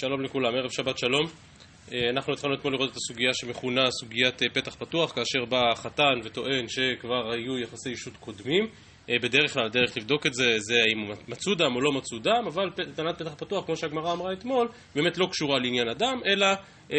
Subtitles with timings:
[0.00, 1.26] שלום לכולם, ערב שבת שלום.
[1.92, 6.20] אה, אנחנו התחלנו אתמול לראות את הסוגיה שמכונה סוגיית אה, פתח פתוח, כאשר בא החתן
[6.24, 8.66] וטוען שכבר היו יחסי אישות קודמים.
[9.10, 12.44] אה, בדרך כלל הדרך לבדוק את זה, זה האם מצאו דם או לא מצאו דם,
[12.46, 16.46] אבל טענת פתח פתוח, כמו שהגמרא אמרה אתמול, באמת לא קשורה לעניין הדם, אלא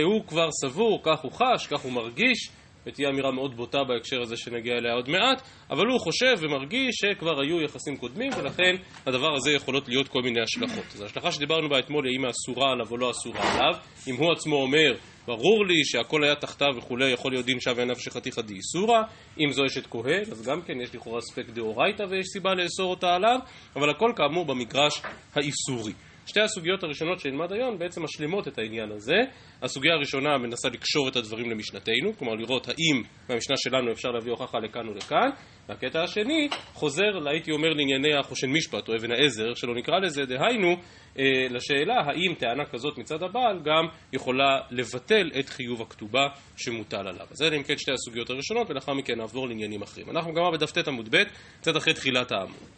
[0.03, 2.49] הוא כבר סבור, כך הוא חש, כך הוא מרגיש,
[2.89, 7.41] ותהיה אמירה מאוד בוטה בהקשר הזה שנגיע אליה עוד מעט, אבל הוא חושב ומרגיש שכבר
[7.41, 8.75] היו יחסים קודמים, ולכן
[9.05, 10.85] הדבר הזה יכולות להיות כל מיני השלכות.
[10.95, 13.79] אז ההשלכה שדיברנו בה אתמול היא האם האסורה עליו או לא אסורה עליו.
[14.07, 14.93] אם הוא עצמו אומר,
[15.27, 18.99] ברור לי שהכל היה תחתיו וכולי, יכול להיות דין שווה נפשי חתיכא דאיסורא.
[19.39, 23.15] אם זו אשת כהן, אז גם כן יש לכאורה ספק דאורייתא ויש סיבה לאסור אותה
[23.15, 23.39] עליו,
[23.75, 25.01] אבל הכל כאמור במגרש
[25.35, 25.93] האיסורי.
[26.29, 29.15] שתי הסוגיות הראשונות שנלמד היום בעצם משלימות את העניין הזה.
[29.61, 34.59] הסוגיה הראשונה מנסה לקשור את הדברים למשנתנו, כלומר לראות האם מהמשנה שלנו אפשר להביא הוכחה
[34.59, 35.29] לכאן ולכאן,
[35.69, 40.75] והקטע השני חוזר, הייתי אומר, לענייני החושן משפט או אבן העזר, שלא נקרא לזה, דהיינו,
[41.19, 47.27] אה, לשאלה האם טענה כזאת מצד הבעל גם יכולה לבטל את חיוב הכתובה שמוטל עליו.
[47.31, 50.09] אז אלה אם כן שתי הסוגיות הראשונות, ולאחר מכן נעבור לעניינים אחרים.
[50.09, 51.23] אנחנו גמר בדף ט עמוד ב',
[51.61, 52.69] קצת אחרי תחילת העמוד.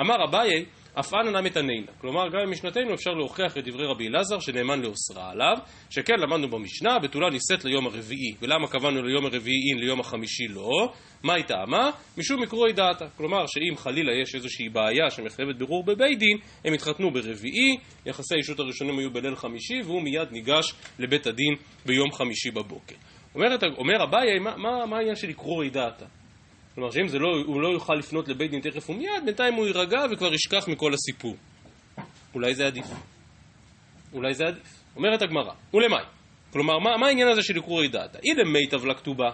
[0.00, 0.64] אמר אביי
[1.00, 1.92] אף אנא נמי תנינא.
[2.00, 5.56] כלומר, גם במשנתנו אפשר להוכיח את דברי רבי אלעזר שנאמן לאוסרה עליו,
[5.90, 8.34] שכן למדנו במשנה, בתולה נישאת ליום הרביעי.
[8.42, 10.92] ולמה קבענו ליום הרביעי אין, ליום החמישי לא?
[11.22, 11.90] מה היא טעמה?
[12.18, 13.04] משום מקרואי דעתה.
[13.16, 18.58] כלומר, שאם חלילה יש איזושהי בעיה שמחייבת בירור בבית דין, הם התחתנו ברביעי, יחסי האישות
[18.58, 21.54] הראשונים היו בליל חמישי, והוא מיד ניגש לבית הדין
[21.86, 22.94] ביום חמישי בבוקר.
[23.34, 23.46] אומר,
[23.78, 26.06] אומר אביי, מה, מה, מה העניין של לקרוא דעתה?
[26.74, 30.34] כלומר שאם לא, הוא לא יוכל לפנות לבית דין תכף ומיד, בינתיים הוא יירגע וכבר
[30.34, 31.36] ישכח מכל הסיפור.
[32.34, 32.86] אולי זה עדיף.
[34.12, 34.84] אולי זה עדיף.
[34.96, 36.04] אומרת הגמרא, ולמאי?
[36.52, 38.18] כלומר, מה, מה העניין הזה של עיקורי דעתה?
[38.22, 39.30] היא למיטב לכתובה.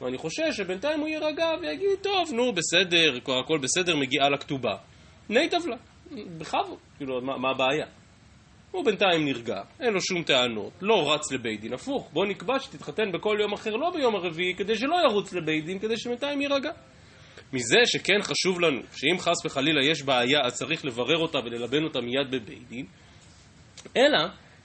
[0.00, 4.76] ואני חושש שבינתיים הוא יירגע ויגיד, טוב, נו, בסדר, כבר הכל בסדר, מגיעה לכתובה.
[5.28, 5.76] נייטב לה,
[6.38, 7.86] בכבוד, כאילו, מה, מה הבעיה?
[8.72, 13.12] הוא בינתיים נרגע, אין לו שום טענות, לא רץ לבית דין, הפוך, בוא נקבע שתתחתן
[13.12, 16.70] בכל יום אחר, לא ביום הרביעי, כדי שלא ירוץ לבית דין, כדי שבינתיים יירגע.
[17.52, 22.00] מזה שכן חשוב לנו, שאם חס וחלילה יש בעיה, אז צריך לברר אותה וללבן אותה
[22.00, 22.86] מיד בבית דין,
[23.96, 24.18] אלא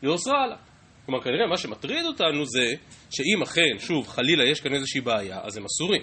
[0.03, 0.57] לאוסרה עליו.
[1.06, 2.66] כלומר, כנראה מה שמטריד אותנו זה
[3.09, 6.01] שאם אכן, שוב, חלילה יש כאן איזושהי בעיה, אז הם אסורים.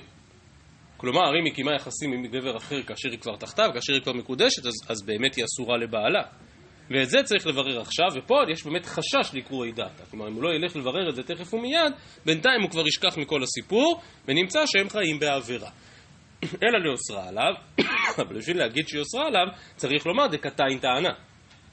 [0.97, 4.13] כלומר, אם היא קיימה יחסים עם גבר אחר כאשר היא כבר תחתיו, כאשר היא כבר
[4.13, 6.23] מקודשת, אז, אז באמת היא אסורה לבעלה.
[6.91, 10.05] ואת זה צריך לברר עכשיו, ופה יש באמת חשש לקרואי דאטה.
[10.11, 11.93] כלומר, אם הוא לא ילך לברר את זה תכף ומיד,
[12.27, 15.71] בינתיים הוא כבר ישכח מכל הסיפור, ונמצא שהם חיים בעבירה.
[16.65, 17.53] אלא לאוסרה עליו,
[18.19, 19.47] אבל בשביל להגיד שהיא אוסרה עליו,
[19.77, 21.13] צריך לומר דקתיים טענה.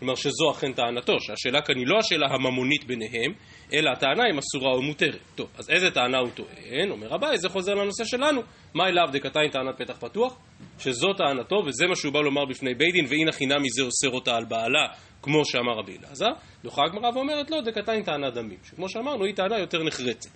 [0.01, 3.33] כלומר שזו אכן טענתו, שהשאלה כאן היא לא השאלה הממונית ביניהם,
[3.73, 5.19] אלא הטענה אם אסורה או מותרת.
[5.35, 6.91] טוב, אז איזה טענה הוא טוען?
[6.91, 8.41] אומר אביי, זה חוזר לנושא שלנו.
[8.73, 10.37] מה אליו דקתיים טענת פתח פתוח?
[10.79, 14.35] שזו טענתו וזה מה שהוא בא לומר בפני בית דין, ואין הכינה מזה אוסר אותה
[14.35, 14.87] על בעלה,
[15.21, 16.31] כמו שאמר רבי אלעזר.
[16.63, 18.57] דוחה הגמרא ואומרת לא, דקתיים טענה דמים.
[18.63, 20.31] שכמו שאמרנו, היא טענה יותר נחרצת.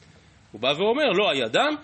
[0.52, 1.76] הוא בא ואומר, לא היה דם,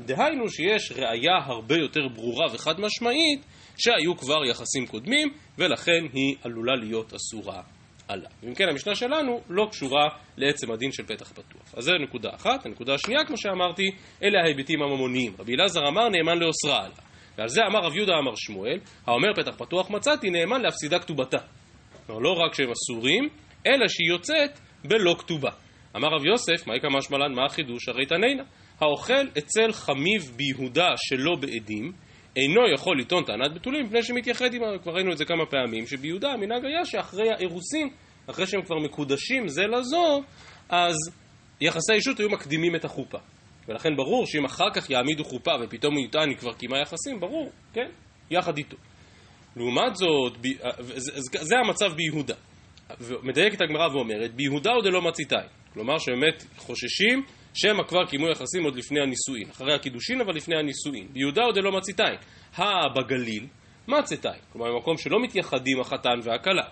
[0.00, 3.44] דהיינו שיש ראייה הרבה יותר ברורה וחד משמעית
[3.76, 5.28] שהיו כבר יחסים קודמים
[5.58, 7.62] ולכן היא עלולה להיות אסורה
[8.08, 8.30] עליו.
[8.48, 11.74] אם כן המשנה שלנו לא קשורה לעצם הדין של פתח פתוח.
[11.76, 12.66] אז זו נקודה אחת.
[12.66, 13.90] הנקודה השנייה, כמו שאמרתי,
[14.22, 15.32] אלה ההיבטים הממוניים.
[15.38, 16.96] רבי אלעזר אמר נאמן לאוסרה עליו.
[17.38, 21.38] ועל זה אמר רב יהודה אמר שמואל, האומר פתח פתוח מצאתי נאמן להפסידה כתובתה.
[22.06, 23.28] כלומר לא רק שהם אסורים,
[23.66, 25.50] אלא שהיא יוצאת בלא כתובה.
[25.96, 27.88] אמר רב יוסף, מהי כמה שמלן, מה החידוש?
[27.88, 28.42] הרי תנינה.
[28.80, 31.92] האוכל אצל חמיב ביהודה שלא בעדים,
[32.36, 36.32] אינו יכול לטעון טענת בתולים מפני שמתייחד עמה, כבר ראינו את זה כמה פעמים, שביהודה
[36.32, 37.88] המנהג היה שאחרי האירוסין,
[38.26, 40.22] אחרי שהם כבר מקודשים זה לזו,
[40.68, 40.96] אז
[41.60, 43.18] יחסי אישות היו מקדימים את החופה.
[43.68, 47.50] ולכן ברור שאם אחר כך יעמידו חופה ופתאום הוא יטען היא כבר קיימה יחסים, ברור,
[47.72, 47.88] כן?
[48.30, 48.76] יחד איתו.
[49.56, 50.46] לעומת זאת, ב...
[51.18, 52.34] זה המצב ביהודה.
[53.22, 55.48] מדייקת הגמרא ואומרת, ביהודה עוד לא מציתיים.
[55.74, 57.22] כלומר שבאמת חוששים
[57.54, 61.08] שמא כבר קיימו יחסים עוד לפני הנישואין, אחרי הקידושין אבל לפני הנישואין.
[61.12, 62.18] ביהודה עוד לא מציתיים.
[62.56, 63.46] הא בגליל
[63.88, 64.40] מצתיים.
[64.52, 66.64] כלומר במקום שלא מתייחדים החתן והכלה.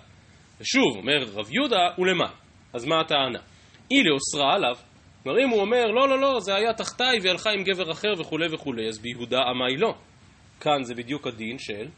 [0.61, 2.33] ושוב, אומר רב יהודה, ולמה?
[2.73, 3.39] אז מה הטענה?
[3.91, 4.77] אי לאוסרה עליו.
[5.23, 8.47] כלומר אם הוא אומר, לא, לא, לא, זה היה תחתיי הלכה עם גבר אחר וכולי
[8.55, 9.95] וכולי, אז ביהודה אמי לא.
[10.61, 11.89] כאן זה בדיוק הדין של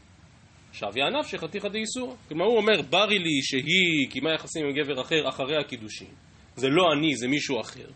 [0.72, 2.14] שוויה נפשי חתיכא דאיסורא.
[2.28, 6.08] כלומר הוא אומר, ברי לי שהיא קיימה יחסים עם גבר אחר אחרי הקידושין.
[6.56, 7.86] זה לא אני, זה מישהו אחר.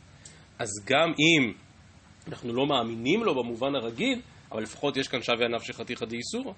[0.59, 1.53] אז גם אם
[2.29, 4.21] אנחנו לא מאמינים לו במובן הרגיל,
[4.53, 6.53] אבל לפחות יש כאן שווה נפשי חתיכא דאיסורא.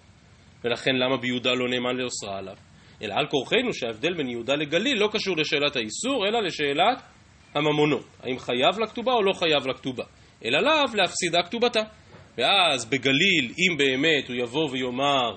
[0.64, 2.56] ולכן למה ביהודה לא נאמן לאוסרה עליו?
[3.02, 7.02] אלא על כורחנו שההבדל בין יהודה לגליל לא קשור לשאלת האיסור, אלא לשאלת
[7.54, 8.06] הממונות.
[8.22, 10.04] האם חייב לכתובה או לא חייב לכתובה.
[10.44, 11.82] אלא לאו להפסידה כתובתה.
[12.38, 15.36] ואז בגליל, אם באמת הוא יבוא ויאמר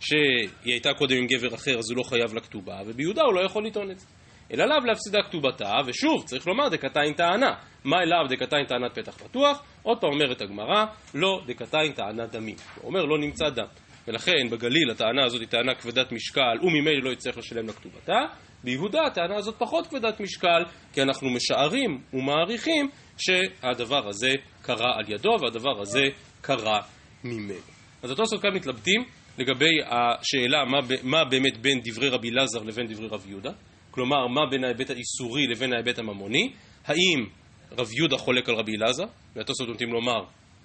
[0.00, 3.66] שהיא הייתה קודם עם גבר אחר, אז הוא לא חייב לכתובה, וביהודה הוא לא יכול
[3.66, 4.06] לטעון את זה.
[4.52, 7.54] אלא לאו להפסידה כתובתה, ושוב, צריך לומר דקתיים טענה.
[7.88, 9.62] מה לאו דקתיים טענת פתח פתוח?
[9.82, 12.56] עוד פעם אומרת הגמרא, לא דקתיים טענת דמים.
[12.74, 13.66] הוא אומר לא נמצא דם.
[14.08, 18.18] ולכן בגליל הטענה הזאת היא טענה כבדת משקל, וממילא לא יצטרך לשלם לכתובתה.
[18.64, 20.62] ביהודה הטענה הזאת פחות כבדת משקל,
[20.92, 22.88] כי אנחנו משערים ומעריכים
[23.18, 24.32] שהדבר הזה
[24.62, 26.04] קרה על ידו והדבר הזה
[26.40, 26.80] קרה
[27.24, 27.60] ממנו.
[28.02, 29.04] אז התוספות כאן מתלבטים
[29.38, 33.50] לגבי השאלה מה, מה באמת בין דברי רבי לזר לבין דברי רב יהודה,
[33.90, 36.52] כלומר מה בין ההיבט האיסורי לבין ההיבט הממוני,
[36.86, 37.26] האם
[37.72, 39.04] רב יהודה חולק על רבי לזר,
[39.36, 40.24] והתוספות נוטים לומר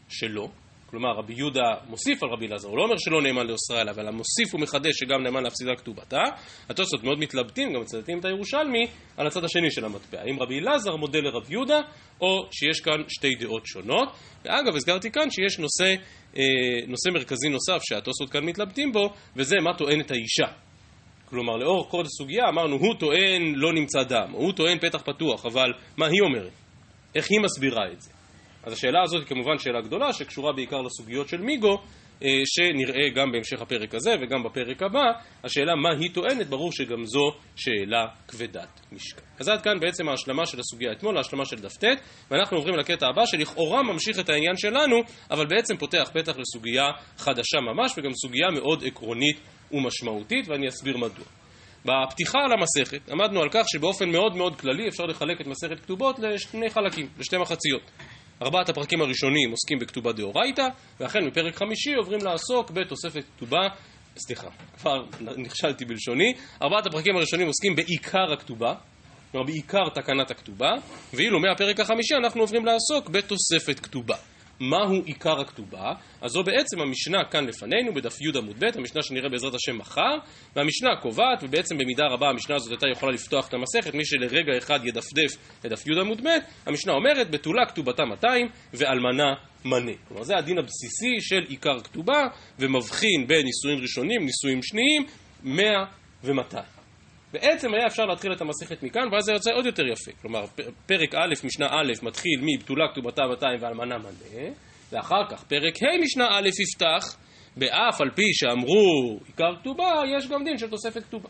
[0.10, 0.48] שלא,
[0.94, 4.12] כלומר רבי יהודה מוסיף על רבי אלעזר, הוא לא אומר שלא נאמן לאוסרה עליו, אלא
[4.12, 6.22] מוסיף ומחדש שגם נאמן להפסידה כתובתה.
[6.70, 8.86] התוספות מאוד מתלבטים, גם מצטטים את הירושלמי,
[9.18, 10.22] על הצד השני של המטבע.
[10.22, 11.80] האם רבי אלעזר מודה לרב יהודה,
[12.22, 14.10] או שיש כאן שתי דעות שונות.
[14.46, 15.96] ואגב, הזכרתי כאן שיש נושא,
[16.38, 16.44] אה,
[16.88, 20.54] נושא מרכזי נוסף שהתוספות כאן מתלבטים בו, וזה מה טוענת האישה.
[21.26, 25.74] כלומר, לאור כל הסוגיה אמרנו, הוא טוען לא נמצא דם, הוא טוען פתח פתוח, אבל
[25.98, 26.62] מה היא אומרת?
[27.15, 28.12] איך היא מסבירה את זה?
[28.63, 31.77] אז השאלה הזאת היא כמובן שאלה גדולה שקשורה בעיקר לסוגיות של מיגו
[32.24, 35.04] אה, שנראה גם בהמשך הפרק הזה וגם בפרק הבא
[35.44, 39.21] השאלה מה היא טוענת ברור שגם זו שאלה כבדת משקל.
[39.39, 41.83] אז עד כאן בעצם ההשלמה של הסוגיה אתמול, ההשלמה של דף ט
[42.31, 44.95] ואנחנו עוברים לקטע הבא שלכאורה ממשיך את העניין שלנו
[45.31, 46.86] אבל בעצם פותח פתח לסוגיה
[47.18, 49.39] חדשה ממש וגם סוגיה מאוד עקרונית
[49.71, 51.43] ומשמעותית ואני אסביר מדוע.
[51.86, 56.20] בפתיחה על המסכת עמדנו על כך שבאופן מאוד מאוד כללי אפשר לחלק את מסכת כתובות
[56.20, 57.82] לשני חלקים, לשתי מחציות.
[58.42, 60.68] ארבעת הפרקים הראשונים עוסקים בכתובה דאורייתא,
[61.00, 63.68] ואכן מפרק חמישי עוברים לעסוק בתוספת כתובה,
[64.18, 64.48] סליחה,
[64.78, 65.04] כבר
[65.38, 68.74] נכשלתי בלשוני, ארבעת הפרקים הראשונים עוסקים בעיקר הכתובה,
[69.32, 70.72] כלומר בעיקר תקנת הכתובה,
[71.14, 74.16] ואילו מהפרק החמישי אנחנו עוברים לעסוק בתוספת כתובה.
[74.60, 79.30] מהו עיקר הכתובה, אז זו בעצם המשנה כאן לפנינו בדף י עמוד ב', המשנה שנראה
[79.30, 80.18] בעזרת השם מחר,
[80.56, 84.86] והמשנה קובעת, ובעצם במידה רבה המשנה הזאת הייתה יכולה לפתוח את המסכת, מי שלרגע אחד
[84.86, 86.30] ידפדף לדף י עמוד ב',
[86.66, 89.34] המשנה אומרת, בתולה כתובתה 200 ואלמנה
[89.66, 89.92] מנה.
[90.08, 92.28] כלומר זה הדין הבסיסי של עיקר כתובה,
[92.60, 95.06] ומבחין בין נישואים ראשונים, נישואים שניים,
[95.44, 95.66] 100
[96.24, 96.83] ו-200.
[97.34, 100.12] בעצם היה אפשר להתחיל את המסכת מכאן, ואז זה יוצא עוד יותר יפה.
[100.22, 100.46] כלומר,
[100.86, 104.50] פרק א', משנה א', מתחיל מבתולה כתובתה 200 ואלמנה מנה,
[104.92, 107.18] ואחר כך פרק ה', משנה א', יפתח,
[107.58, 111.30] באף על פי שאמרו עיקר כתובה, יש גם דין של תוספת כתובה.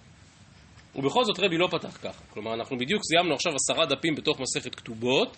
[0.96, 2.24] ובכל זאת רבי לא פתח ככה.
[2.30, 5.38] כלומר, אנחנו בדיוק סיימנו עכשיו עשרה דפים בתוך מסכת כתובות,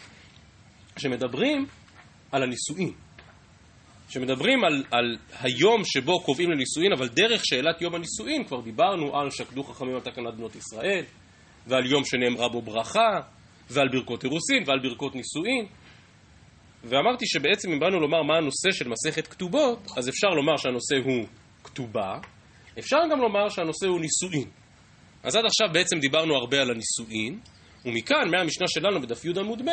[0.97, 1.65] שמדברים
[2.31, 3.04] על הנישואין.
[4.09, 9.29] שמדברים על, על היום שבו קובעים לנישואין, אבל דרך שאלת יום הנישואין כבר דיברנו על
[9.29, 11.03] שקדו חכמים על תקנת בנות ישראל,
[11.67, 13.19] ועל יום שנאמרה בו ברכה,
[13.69, 15.65] ועל ברכות אירוסין, ועל ברכות נישואין.
[16.83, 21.27] ואמרתי שבעצם אם באנו לומר מה הנושא של מסכת כתובות, אז אפשר לומר שהנושא הוא
[21.63, 22.19] כתובה,
[22.79, 24.49] אפשר גם לומר שהנושא הוא נישואין.
[25.23, 27.39] אז עד עכשיו בעצם דיברנו הרבה על הנישואין,
[27.85, 29.69] ומכאן, מהמשנה שלנו בדף י עמוד ב',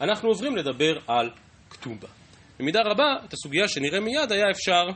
[0.00, 1.30] אנחנו עוברים לדבר על
[1.70, 2.08] כתובה.
[2.62, 4.86] במידה רבה, את הסוגיה שנראה מיד היה אפשר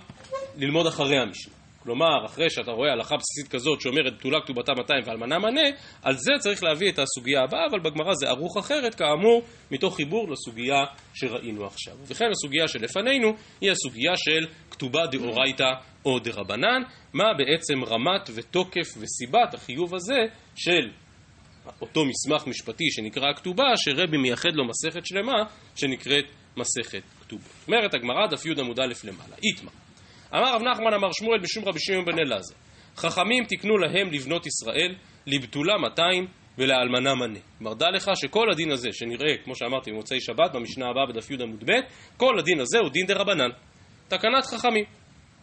[0.56, 1.54] ללמוד אחרי המשנה.
[1.82, 5.60] כלומר, אחרי שאתה רואה הלכה בסיסית כזאת שאומרת בתולה כתובתה 200 ואלמנה מנה,
[6.02, 10.28] על זה צריך להביא את הסוגיה הבאה, אבל בגמרא זה ערוך אחרת, כאמור, מתוך חיבור
[10.30, 11.94] לסוגיה שראינו עכשיו.
[12.06, 13.28] וכן הסוגיה שלפנינו
[13.60, 15.70] היא הסוגיה של כתובה דאורייתא
[16.04, 20.20] או דרבנן, מה בעצם רמת ותוקף וסיבת החיוב הזה
[20.56, 20.90] של
[21.80, 25.42] אותו מסמך משפטי שנקרא הכתובה, שרבי מייחד לו מסכת שלמה
[25.76, 26.24] שנקראת
[26.56, 27.44] מסכת כתובה.
[27.68, 29.72] אומרת הגמרא, דף י עמוד א' למעלה, איתמר.
[30.34, 32.54] אמר רב נחמן אמר שמואל בשום רבי שמעון בן אלעזר,
[32.96, 34.94] חכמים תקנו להם לבנות ישראל,
[35.26, 36.26] לבתולה 200
[36.58, 37.38] ולאלמנה מנה.
[37.58, 41.34] כלומר, דע לך שכל הדין הזה, שנראה, כמו שאמרתי, במוצאי שבת, במשנה הבאה בדף י
[41.42, 41.72] עמוד ב',
[42.16, 43.50] כל הדין הזה הוא דין דה רבנן.
[44.08, 44.84] תקנת חכמים.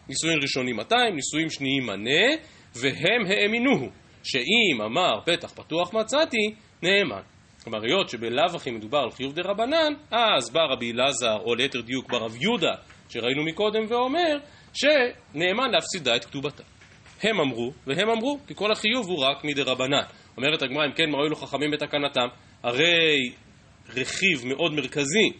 [0.08, 2.36] נישואין ראשונים 200, נישואין שניים מנה,
[2.74, 3.88] והם האמינוהו,
[4.24, 7.33] שאם אמר פתח פתוח מצאתי, נאמן.
[7.64, 11.80] כלומר, היות שבלאו הכי מדובר על חיוב דה רבנן, אז בא רבי אלעזר, או ליתר
[11.80, 12.72] דיוק ברב יהודה,
[13.08, 14.38] שראינו מקודם, ואומר
[14.74, 16.62] שנאמן להפסידה את כתובתה.
[17.22, 20.02] הם אמרו, והם אמרו, כי כל החיוב הוא רק מדה רבנן.
[20.36, 22.26] אומרת הגמרא, אם כן, מה הועילו חכמים בתקנתם?
[22.62, 23.32] הרי
[23.88, 25.32] רכיב מאוד מרכזי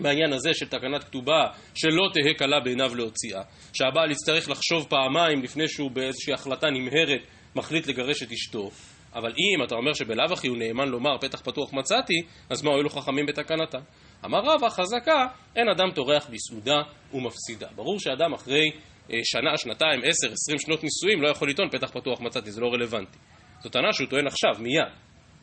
[0.00, 5.68] בעניין הזה של תקנת כתובה, שלא תהא קלה בעיניו להוציאה, שהבעל יצטרך לחשוב פעמיים לפני
[5.68, 7.20] שהוא באיזושהי החלטה נמהרת
[7.56, 8.70] מחליט לגרש את אשתו,
[9.18, 12.90] אבל אם אתה אומר שבלאו הכי הוא נאמן לומר פתח פתוח מצאתי, אז מה הועילו
[12.90, 13.78] חכמים בתקנתם?
[14.24, 16.76] אמר רבא חזקה, אין אדם טורח בסעודה
[17.14, 17.68] ומפסידה.
[17.74, 18.70] ברור שאדם אחרי
[19.12, 22.68] אה, שנה, שנתיים, עשר, עשרים שנות נישואים לא יכול לטעון פתח פתוח מצאתי, זה לא
[22.68, 23.18] רלוונטי.
[23.62, 24.92] זו טענה שהוא טוען עכשיו, מיד,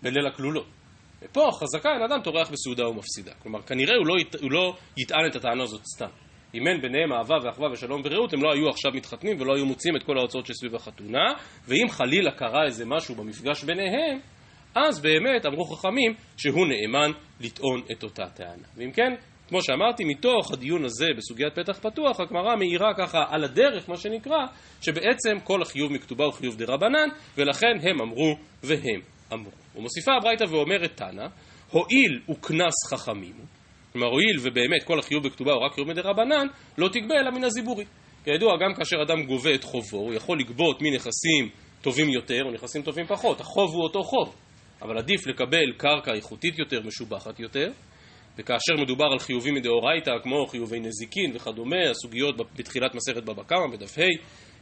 [0.02, 0.68] בליל הכלולות.
[1.22, 3.32] ופה חזקה אין אדם טורח בסעודה ומפסידה.
[3.44, 6.10] כלומר, כנראה הוא לא, הוא לא יטען את הטענה הזאת סתם.
[6.56, 9.96] אם אין ביניהם אהבה ואחווה ושלום ורעות, הם לא היו עכשיו מתחתנים ולא היו מוצאים
[9.96, 11.34] את כל ההוצאות שסביב החתונה,
[11.68, 14.20] ואם חלילה קרה איזה משהו במפגש ביניהם,
[14.76, 18.68] אז באמת אמרו חכמים שהוא נאמן לטעון את אותה טענה.
[18.78, 19.14] ואם כן,
[19.48, 24.46] כמו שאמרתי, מתוך הדיון הזה בסוגיית פתח פתוח, הגמרא מאירה ככה על הדרך, מה שנקרא,
[24.82, 29.02] שבעצם כל החיוב מכתובה הוא חיוב דה רבנן, ולכן הם אמרו והם
[29.34, 29.52] אמרו.
[29.76, 31.26] ומוסיפה הברייתא ואומרת תנא,
[31.72, 33.36] הואיל וקנס חכמים,
[33.96, 36.48] כלומר הואיל ובאמת כל החיוב בכתובה הוא רק חיוב מדה רבנן,
[36.78, 37.86] לא תגבה אלא מן הזיבורי.
[38.24, 41.50] כידוע, גם כאשר אדם גובה את חובו, הוא יכול לגבות מנכסים
[41.82, 43.40] טובים יותר או נכסים טובים פחות.
[43.42, 44.36] החוב הוא אותו חוב,
[44.82, 47.72] אבל עדיף לקבל קרקע איכותית יותר, משובחת יותר,
[48.38, 53.98] וכאשר מדובר על חיובים מדאורייתא, כמו חיובי נזיקין וכדומה, הסוגיות בתחילת מסכת בבא קמא, בדף
[53.98, 54.02] ה',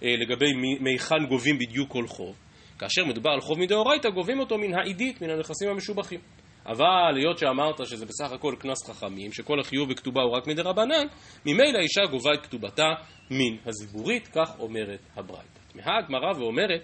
[0.04, 2.36] אה, לגבי מהיכן גובים בדיוק כל חוב.
[2.80, 6.20] כאשר מדובר על חוב מדאורייתא, גובים אותו מן העידית, מן הנכסים המשובחים.
[6.66, 11.06] אבל היות שאמרת שזה בסך הכל קנס חכמים, שכל החיוב בכתובה הוא רק מדרבנן,
[11.46, 12.88] ממילא האישה גובה את כתובתה
[13.32, 15.60] מן הזיבורית, כך אומרת הברייתא.
[15.74, 16.82] תמהה הגמרא ואומרת,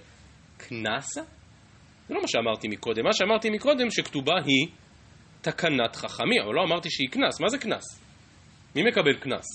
[0.58, 1.22] קנסה?
[2.08, 3.04] זה לא מה שאמרתי מקודם.
[3.04, 4.68] מה שאמרתי מקודם, שכתובה היא
[5.42, 7.40] תקנת חכמים, אבל לא אמרתי שהיא קנס.
[7.40, 7.84] מה זה קנס?
[8.76, 9.46] מי מקבל קנס?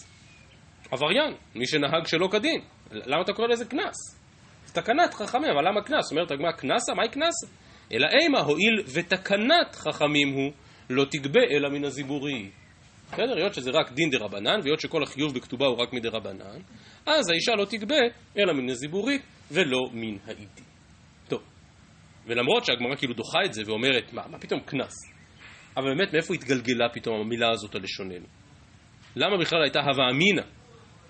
[0.90, 2.61] עבריין, מי שנהג שלא כדין.
[2.90, 3.95] למה אתה קורא לזה קנס?
[4.73, 6.12] תקנת חכמים, אבל למה קנס?
[6.12, 6.95] אומרת הגמרא, קנסה?
[6.95, 7.47] מהי קנסה?
[7.93, 10.53] אלא אימה הואיל ותקנת חכמים הוא
[10.91, 12.50] לא תגבה אלא מן הזיבורי.
[13.12, 13.37] בסדר?
[13.37, 16.59] היות שזה רק דין דה רבנן, והיות שכל החיוב בכתובה הוא רק מדה רבנן,
[17.07, 18.00] אז האישה לא תגבה
[18.38, 20.62] אלא מן הזיבורית ולא מן העידי.
[21.29, 21.43] טוב,
[22.26, 24.95] ולמרות שהגמרא כאילו דוחה את זה ואומרת, מה, מה פתאום קנס?
[25.76, 27.83] אבל באמת, מאיפה התגלגלה פתאום המילה הזאת על?
[29.17, 30.43] למה בכלל הייתה הווה אמינא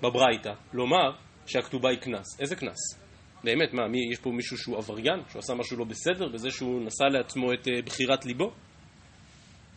[0.03, 1.11] בברייתא לומר
[1.47, 2.41] שהכתובה היא קנס?
[2.41, 3.04] איזה קנס?
[3.45, 5.21] באמת, מה, מי, יש פה מישהו שהוא עבריין?
[5.31, 8.53] שהוא עשה משהו לא בסדר בזה שהוא נשא לעצמו את uh, בחירת ליבו?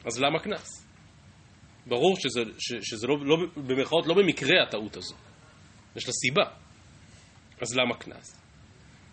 [0.05, 0.87] אז למה קנס?
[1.87, 5.15] ברור שזה, ש, שזה לא, לא, במרכאות לא במקרה הטעות הזו.
[5.95, 6.43] יש לה סיבה.
[7.61, 8.41] אז למה קנס?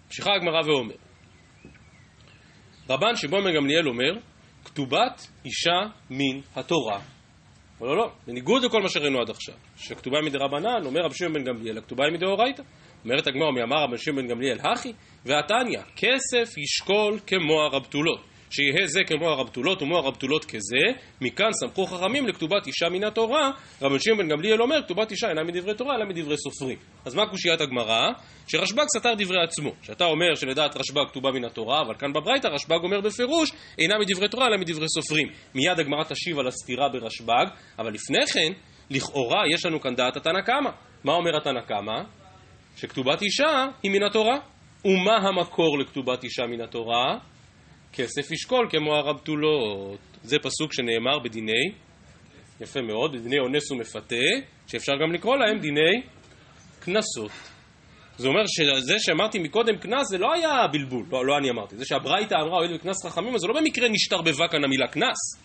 [0.07, 0.95] ממשיכה הגמרא ואומר
[2.91, 4.13] רבן שבו גמליאל אומר
[4.65, 5.81] כתובת אישה
[6.11, 7.01] מן התורה.
[7.79, 11.35] אבל לא, לא, בניגוד לכל מה שראינו עד עכשיו, שכתובה מדי רבנן, אומר רבי שמעון
[11.35, 12.63] בן גמליאל, הכתובה היא מדאורייתא.
[13.05, 14.93] אומרת הגמרא, מי אמר רבי שמעון בן גמליאל, הכי,
[15.25, 18.21] ועתניא, כסף ישקול כמו הרבתולות.
[18.51, 23.51] שיהא זה כמו הרבתולות ומו הרבתולות כזה, מכאן סמכו חכמים לכתובת אישה מן התורה,
[23.83, 26.79] רבי שמעון בן גמליאל אומר, כתובת אישה אינה מדברי תורה, אלא מדברי סופרים.
[27.05, 28.11] אז מה קושיית הגמרא?
[28.47, 29.71] שרשב"ג סתר דברי עצמו.
[29.83, 34.29] שאתה אומר שלדעת רשב"ג כתובה מן התורה, אבל כאן בברייתא רשב"ג אומר בפירוש, אינה מדברי
[34.29, 35.29] תורה, אלא מדברי סופרים.
[35.55, 37.47] מיד הגמרא תשיב על הסתירה ברשב"ג,
[37.79, 38.53] אבל לפני כן,
[38.91, 40.71] לכאורה יש לנו כאן דעת התנא קמא.
[41.05, 42.24] מה אומר התנא קמא?
[42.77, 44.39] שכתובת אישה היא מן התורה.
[44.85, 47.19] ומה המקור לכתובת אישה מן התורה?
[47.93, 49.99] כסף ישקול כמו הרבתולות.
[50.23, 51.73] זה פסוק שנאמר בדיני,
[52.61, 54.25] יפה מאוד, בדיני אונס ומפתה,
[54.67, 56.03] שאפשר גם לקרוא להם דיני
[56.81, 57.31] קנסות.
[58.19, 61.85] זה אומר שזה שאמרתי מקודם קנס זה לא היה בלבול, לא, לא אני אמרתי, זה
[61.85, 65.43] שהברייתא אמרה הואיל וקנס חכמים, אז זה לא במקרה נשתרבבה כאן המילה קנס.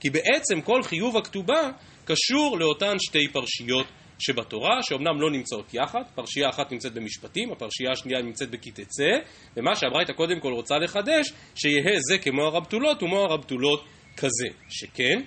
[0.00, 1.70] כי בעצם כל חיוב הכתובה
[2.04, 3.86] קשור לאותן שתי פרשיות
[4.18, 9.10] שבתורה, שאומנם לא נמצאות יחד, פרשייה אחת נמצאת במשפטים, הפרשייה השנייה נמצאת בכתצא,
[9.56, 13.84] ומה שהברייתא קודם כל רוצה לחדש, שיהא זה כמו הרבתולות ומו הרבתולות
[14.16, 14.48] כזה.
[14.68, 15.20] שכן,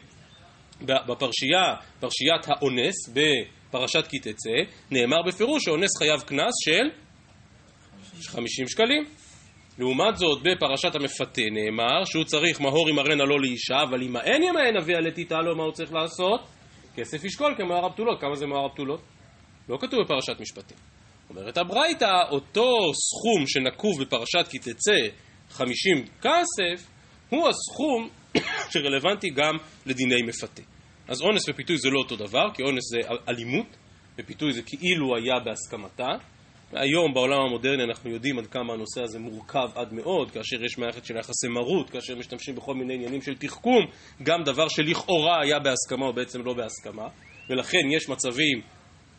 [0.81, 6.89] בפרשייה, פרשיית האונס, בפרשת כתצא, נאמר בפירוש שאונס חייב קנס של
[8.27, 9.05] 50 שקלים.
[9.79, 14.77] לעומת זאת, בפרשת המפתה נאמר שהוא צריך מהור ימרנה לא לאישה, אבל אם האין ימאן
[14.81, 16.41] אביה לתיתה לו, מה הוא צריך לעשות?
[16.97, 18.21] כסף ישקול כמוהר הבתולות.
[18.21, 19.01] כמה זה מוהר הבתולות?
[19.69, 20.77] לא כתוב בפרשת משפטים.
[21.29, 24.97] אומרת הברייתא, אותו סכום שנקוב בפרשת כי תצא
[25.49, 26.87] 50 כסף,
[27.29, 28.09] הוא הסכום
[28.71, 30.61] שרלוונטי גם לדיני מפתה.
[31.07, 32.97] אז אונס ופיתוי זה לא אותו דבר, כי אונס זה
[33.29, 33.77] אלימות,
[34.19, 36.07] ופיתוי זה כאילו היה בהסכמתה,
[36.73, 41.05] היום בעולם המודרני אנחנו יודעים עד כמה הנושא הזה מורכב עד מאוד, כאשר יש מערכת
[41.05, 43.85] של יחסי מרות, כאשר משתמשים בכל מיני עניינים של תחכום,
[44.23, 47.07] גם דבר שלכאורה היה בהסכמה או בעצם לא בהסכמה,
[47.49, 48.61] ולכן יש מצבים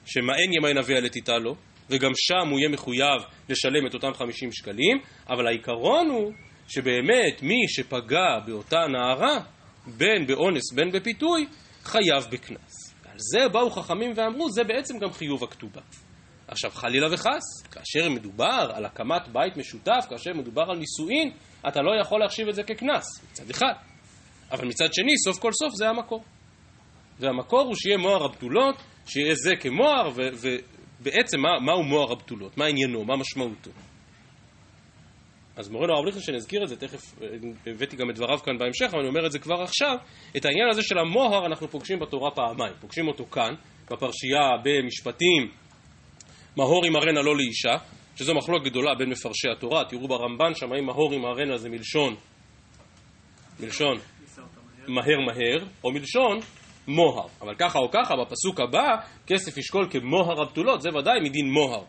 [0.06, 1.54] שמאן ימיין אביה לתיתה לו,
[1.90, 6.32] וגם שם הוא יהיה מחויב לשלם את אותם 50 שקלים, אבל העיקרון הוא
[6.68, 9.40] שבאמת מי שפגע באותה נערה,
[9.86, 11.46] בין באונס בין בפיתוי,
[11.82, 12.94] חייב בקנס.
[13.04, 15.80] על זה באו חכמים ואמרו, זה בעצם גם חיוב הכתובה.
[16.48, 21.30] עכשיו חלילה וחס, כאשר מדובר על הקמת בית משותף, כאשר מדובר על נישואין,
[21.68, 23.72] אתה לא יכול להחשיב את זה כקנס, מצד אחד.
[24.50, 26.24] אבל מצד שני, סוף כל סוף זה המקור.
[27.18, 28.76] והמקור הוא שיהיה מוהר הבתולות,
[29.06, 32.58] שיהיה זה כמוהר, ובעצם מה, מהו מוהר הבתולות?
[32.58, 33.04] מה עניינו?
[33.04, 33.70] מה משמעותו?
[35.56, 37.14] אז מורנו הרב ליכטנשטיין הזכיר את זה, תכף
[37.66, 39.96] הבאתי גם את דבריו כאן בהמשך, אבל אני אומר את זה כבר עכשיו,
[40.36, 43.54] את העניין הזה של המוהר אנחנו פוגשים בתורה פעמיים, פוגשים אותו כאן,
[43.90, 45.50] בפרשייה במשפטים
[46.58, 47.84] מהור ימרנה לא לאישה,
[48.16, 52.16] שזו מחלוקת גדולה בין מפרשי התורה, תראו ברמב"ן שם האם מהור ימרנה זה מלשון
[53.60, 53.96] מלשון
[54.88, 56.38] מהר מהר, או מלשון
[56.88, 57.26] מוהר.
[57.40, 58.86] אבל ככה או ככה, בפסוק הבא,
[59.26, 61.82] כסף ישקול כמוהר הבתולות, זה ודאי מדין מוהר.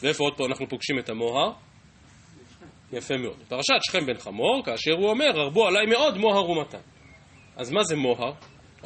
[0.00, 1.52] ואיפה עוד פה אנחנו פוגשים את המוהר?
[2.92, 3.36] יפה מאוד.
[3.48, 6.78] פרשת שכם בן חמור, כאשר הוא אומר, הרבו עליי מאוד מוהר ומתן.
[7.56, 8.32] אז מה זה מוהר?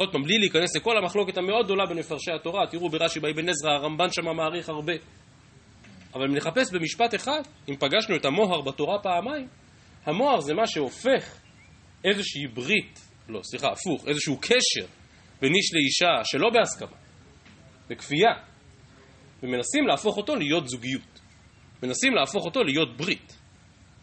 [0.01, 3.71] עוד פעם, בלי להיכנס לכל המחלוקת המאוד גדולה בין מפרשי התורה, תראו ברש"י באבן עזרא,
[3.73, 4.93] הרמב"ן שם מעריך הרבה.
[6.15, 9.49] אבל אם נחפש במשפט אחד, אם פגשנו את המוהר בתורה פעמיים,
[10.05, 11.41] המוהר זה מה שהופך
[12.05, 14.87] איזושהי ברית, לא, סליחה, הפוך, איזשהו קשר
[15.41, 16.97] בין איש לאישה שלא בהסכמה,
[17.89, 18.33] בכפייה,
[19.43, 21.21] ומנסים להפוך אותו להיות זוגיות.
[21.83, 23.39] מנסים להפוך אותו להיות ברית.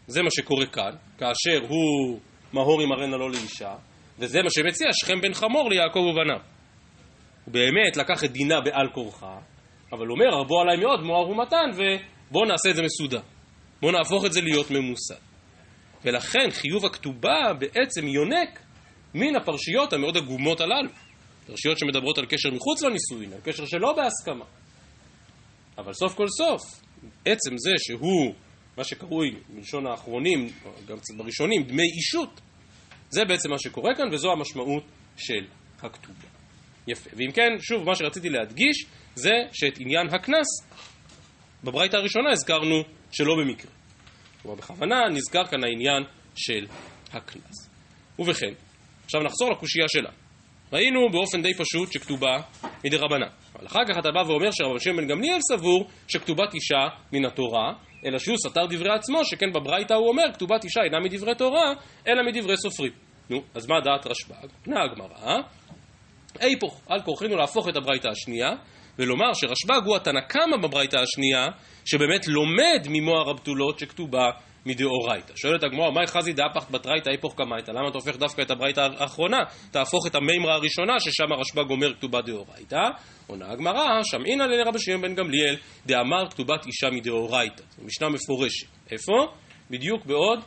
[0.06, 2.20] זה מה שקורה כאן, כאשר הוא
[2.52, 3.74] מהור ימרנה לו לאישה,
[4.18, 6.40] וזה מה שמציע שכם בן חמור ליעקב ובניו.
[7.44, 9.38] הוא באמת לקח את דינה בעל כורחה,
[9.92, 13.20] אבל אומר, הרבו עליי מאוד מואר ומתן, ובואו נעשה את זה מסודר.
[13.80, 15.14] בואו נהפוך את זה להיות ממוסד.
[16.04, 18.60] ולכן חיוב הכתובה בעצם יונק
[19.14, 20.90] מן הפרשיות המאוד עגומות הללו.
[21.46, 24.44] פרשיות שמדברות על קשר מחוץ לנישואין, על קשר שלא בהסכמה.
[25.78, 26.60] אבל סוף כל סוף,
[27.24, 28.34] עצם זה שהוא,
[28.76, 30.46] מה שקרוי מלשון האחרונים,
[30.86, 32.40] גם קצת בראשונים, דמי אישות,
[33.10, 34.84] זה בעצם מה שקורה כאן, וזו המשמעות
[35.16, 35.44] של
[35.82, 36.28] הכתובה.
[36.86, 37.10] יפה.
[37.16, 40.46] ואם כן, שוב, מה שרציתי להדגיש, זה שאת עניין הקנס,
[41.64, 43.70] בברייתא הראשונה הזכרנו שלא במקרה.
[44.42, 46.02] כלומר, בכוונה נזכר כאן העניין
[46.36, 46.66] של
[47.12, 47.70] הקנס.
[48.18, 48.52] ובכן,
[49.04, 50.10] עכשיו נחזור לקושייה שלה.
[50.72, 52.36] ראינו באופן די פשוט שכתובה
[52.84, 53.28] מדי רבנן.
[53.54, 57.72] אבל אחר כך אתה בא ואומר שרבי שמעון בן גמליאל סבור שכתובת אישה מן התורה,
[58.06, 61.72] אלא שהוא סתר דברי עצמו, שכן בברייתא הוא אומר כתובת אישה אינה מדברי תורה,
[62.06, 62.92] אלא מדברי סופרים.
[63.30, 64.48] נו, אז מה דעת רשב"ג?
[64.66, 65.36] עונה הגמרא,
[66.40, 68.50] היפוך, על כורחנו להפוך את הברייתא השנייה,
[68.98, 71.46] ולומר שרשב"ג הוא התנא קמא בברייתא השנייה,
[71.84, 74.30] שבאמת לומד ממוהר הבתולות שכתובה
[74.66, 75.32] מדאורייתא.
[75.36, 77.70] שואלת הגמרא, מאי חזי דאפחת בתרייתא היפוך קמייתא?
[77.70, 79.38] למה אתה הופך דווקא את הברייתא האחרונה?
[79.70, 82.80] תהפוך את המימרה הראשונה, ששם הרשב"ג אומר כתובה דאורייתא.
[83.26, 87.62] עונה הגמרא, שמעינא לרבי שמעון בן גמליאל, דאמר כתובת אישה מדאורייתא.
[87.76, 88.66] זו משנה מפורשת.
[88.90, 89.12] איפה?
[89.70, 90.40] בדיוק בעוד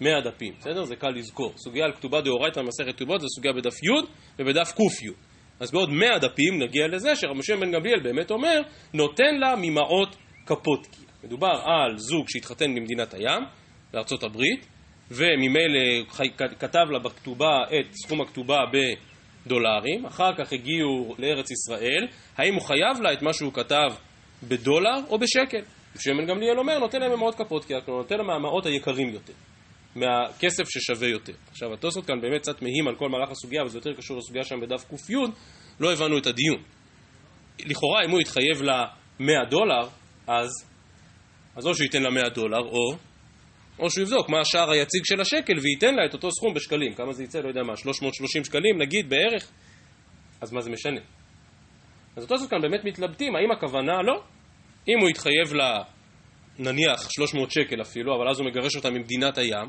[0.00, 0.84] 100 דפים, בסדר?
[0.84, 1.52] זה קל לזכור.
[1.56, 4.06] סוגיה על כתובה דאורייתא במסכת כתובות, זו סוגיה בדף י'
[4.38, 5.06] ובדף ק"י.
[5.60, 8.60] אז בעוד 100 דפים נגיע לזה שרבי שמעון בן גמליאל באמת אומר,
[8.94, 11.09] נותן לה ממעות קפוטקי.
[11.24, 13.42] מדובר על זוג שהתחתן במדינת הים,
[13.92, 14.66] בארצות הברית,
[15.10, 16.04] וממילא
[16.58, 18.58] כתב לה בכתובה את סכום הכתובה
[19.46, 22.06] בדולרים, אחר כך הגיעו לארץ ישראל,
[22.36, 23.88] האם הוא חייב לה את מה שהוא כתב
[24.42, 25.62] בדולר או בשקל?
[25.98, 29.32] שמן גמליאל אומר, נותן להם ממעות כפות, כי הוא נותן להם מהמעות היקרים יותר,
[29.96, 31.32] מהכסף ששווה יותר.
[31.50, 34.60] עכשיו, התוספות כאן באמת קצת מהים על כל מהלך הסוגיה, וזה יותר קשור לסוגיה שם
[34.60, 35.14] בדף ק"י,
[35.80, 36.62] לא הבנו את הדיון.
[37.58, 38.84] לכאורה, אם הוא יתחייב לה
[39.20, 39.88] 100 דולר,
[40.26, 40.69] אז
[41.56, 42.96] אז או שהוא ייתן לה 100 דולר, או,
[43.78, 46.94] או שהוא יבדוק מה השער היציג של השקל וייתן לה את אותו סכום בשקלים.
[46.94, 47.40] כמה זה יצא?
[47.40, 49.50] לא יודע מה, 330 שקלים נגיד בערך?
[50.40, 51.00] אז מה זה משנה?
[52.16, 54.02] אז אותו זאת כאן באמת מתלבטים, האם הכוונה?
[54.02, 54.22] לא.
[54.88, 55.82] אם הוא יתחייב לה,
[56.58, 59.68] נניח 300 שקל אפילו, אבל אז הוא מגרש אותה ממדינת הים,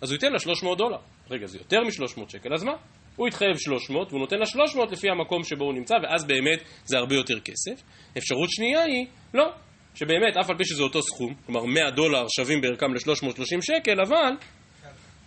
[0.00, 0.98] אז הוא ייתן לה 300 דולר.
[1.30, 2.72] רגע, זה יותר מ-300 שקל, אז מה?
[3.16, 6.98] הוא יתחייב 300 והוא נותן לה 300 לפי המקום שבו הוא נמצא, ואז באמת זה
[6.98, 7.82] הרבה יותר כסף.
[8.18, 9.52] אפשרות שנייה היא, לא,
[9.96, 14.32] שבאמת, אף על פי שזה אותו סכום, כלומר 100 דולר שווים בערכם ל-330 שקל, אבל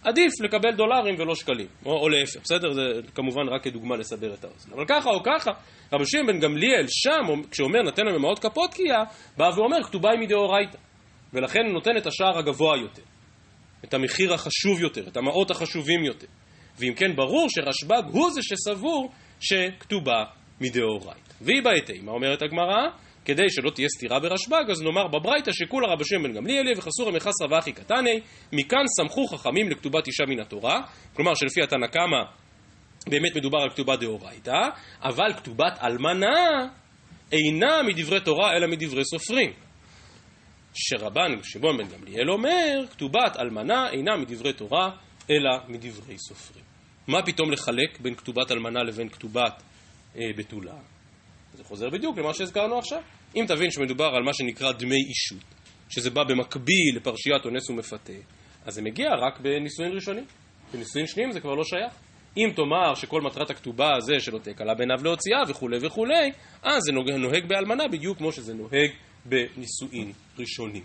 [0.04, 2.74] עדיף לקבל דולרים ולא שקלים, או, או להפך, בסדר?
[2.74, 2.82] זה
[3.16, 4.74] כמובן רק כדוגמה לסבר את האוזן.
[4.74, 5.52] אבל ככה או ככה,
[5.94, 8.96] רבי שמעון בן גמליאל שם, כשאומר נתן להם במעות קפוטקיה,
[9.38, 10.78] בא ואומר כתובה היא מדאורייתא.
[11.34, 13.02] ולכן הוא נותן את השער הגבוה יותר,
[13.86, 16.28] את המחיר החשוב יותר, את המעות החשובים יותר.
[16.80, 20.24] ואם כן, ברור שרשב"ג הוא זה שסבור שכתובה
[20.62, 21.34] מדאורייתא.
[21.42, 22.88] והיא בהתאם, מה אומרת הגמרא?
[23.26, 27.48] כדי שלא תהיה סתירה ברשב"ג, אז נאמר בברייתא שכולה רבי שמעון בן גמליאלי וחסורא מחסרא
[27.52, 28.20] ואחי קטני,
[28.54, 30.82] מכאן סמכו חכמים לכתובת אישה מן התורה,
[31.14, 32.24] כלומר שלפי התנא קמא
[33.10, 34.68] באמת מדובר על כתובה דאורייתא,
[35.02, 36.68] אבל כתובת אלמנה
[37.32, 39.52] אינה מדברי תורה אלא מדברי סופרים.
[40.74, 44.90] שרבן שמעון בן גמליאל אומר, כתובת אלמנה אינה מדברי תורה
[45.30, 46.64] אלא מדברי סופרים.
[47.08, 49.64] מה פתאום לחלק בין כתובת אלמנה לבין כתובת
[50.16, 50.76] אה, בתולה?
[51.60, 53.00] זה חוזר בדיוק למה שהזכרנו עכשיו.
[53.36, 55.44] אם תבין שמדובר על מה שנקרא דמי אישות,
[55.90, 58.14] שזה בא במקביל לפרשיית אונס ומפתה,
[58.66, 60.26] אז זה מגיע רק בנישואין ראשונים.
[60.74, 61.94] בנישואין שניים זה כבר לא שייך.
[62.38, 66.32] אם תאמר שכל מטרת הכתובה זה שלא תהיה קלה בעיניו להוציאה וכולי וכולי,
[66.64, 68.92] אז זה נוהג באלמנה בדיוק כמו שזה נוהג
[69.26, 70.84] בנישואין ראשונים.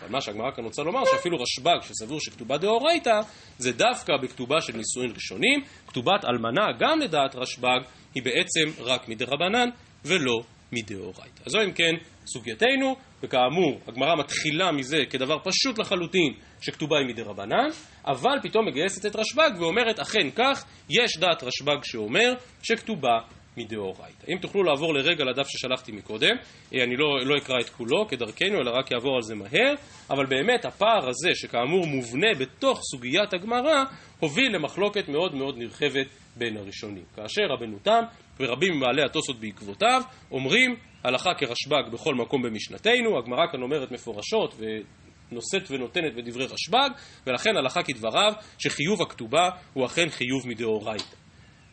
[0.00, 3.20] אבל מה שהגמרא כאן רוצה לומר, שאפילו רשב"ג שסבור שכתובה דאורייתא,
[3.58, 5.62] זה דווקא בכתובה של נישואין ראשונים.
[5.86, 7.80] כתובת אלמנה, גם לדעת רשב"ג,
[8.14, 9.68] היא בעצם רק מדרבנן,
[10.06, 10.42] ולא
[10.72, 11.42] מדאורייתא.
[11.46, 11.94] אז זו אם כן
[12.26, 17.68] סוגייתנו, וכאמור, הגמרא מתחילה מזה כדבר פשוט לחלוטין, שכתובה היא מדי רבנן,
[18.06, 23.18] אבל פתאום מגייסת את רשב"ג ואומרת אכן כך, יש דעת רשב"ג שאומר שכתובה
[23.56, 24.32] מדאורייתא.
[24.32, 26.36] אם תוכלו לעבור לרגע לדף ששלחתי מקודם,
[26.74, 29.74] אה, אני לא, לא אקרא את כולו כדרכנו, אלא רק אעבור על זה מהר,
[30.10, 33.84] אבל באמת הפער הזה, שכאמור מובנה בתוך סוגיית הגמרא,
[34.20, 37.04] הוביל למחלוקת מאוד מאוד נרחבת בין הראשונים.
[37.16, 38.02] כאשר רבנו תם
[38.40, 45.70] ורבים מבעלי התוספות בעקבותיו אומרים הלכה כרשב"ג בכל מקום במשנתנו, הגמרא כאן אומרת מפורשות ונושאת
[45.70, 46.90] ונותנת בדברי רשב"ג,
[47.26, 51.16] ולכן הלכה כדבריו שחיוב הכתובה הוא אכן חיוב מדאורייתא.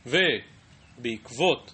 [0.06, 1.74] ובעקבות,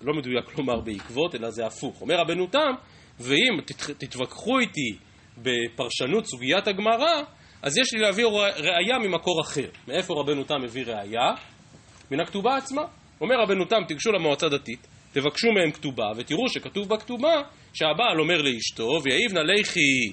[0.00, 2.00] לא מדויק לומר בעקבות, אלא זה הפוך.
[2.00, 2.72] אומר רבנו תם,
[3.20, 3.60] ואם
[3.98, 4.96] תתווכחו איתי
[5.38, 7.22] בפרשנות סוגיית הגמרא,
[7.62, 8.24] אז יש לי להביא
[8.56, 9.68] ראייה ממקור אחר.
[9.88, 11.30] מאיפה רבנו תם מביא ראייה?
[12.10, 12.82] מן הכתובה עצמה.
[13.20, 17.42] אומר רבנו תם, תיגשו למועצה דתית, תבקשו מהם כתובה, ותראו שכתוב בכתובה
[17.74, 20.12] שהבעל אומר לאשתו, ויעיב נא ליכי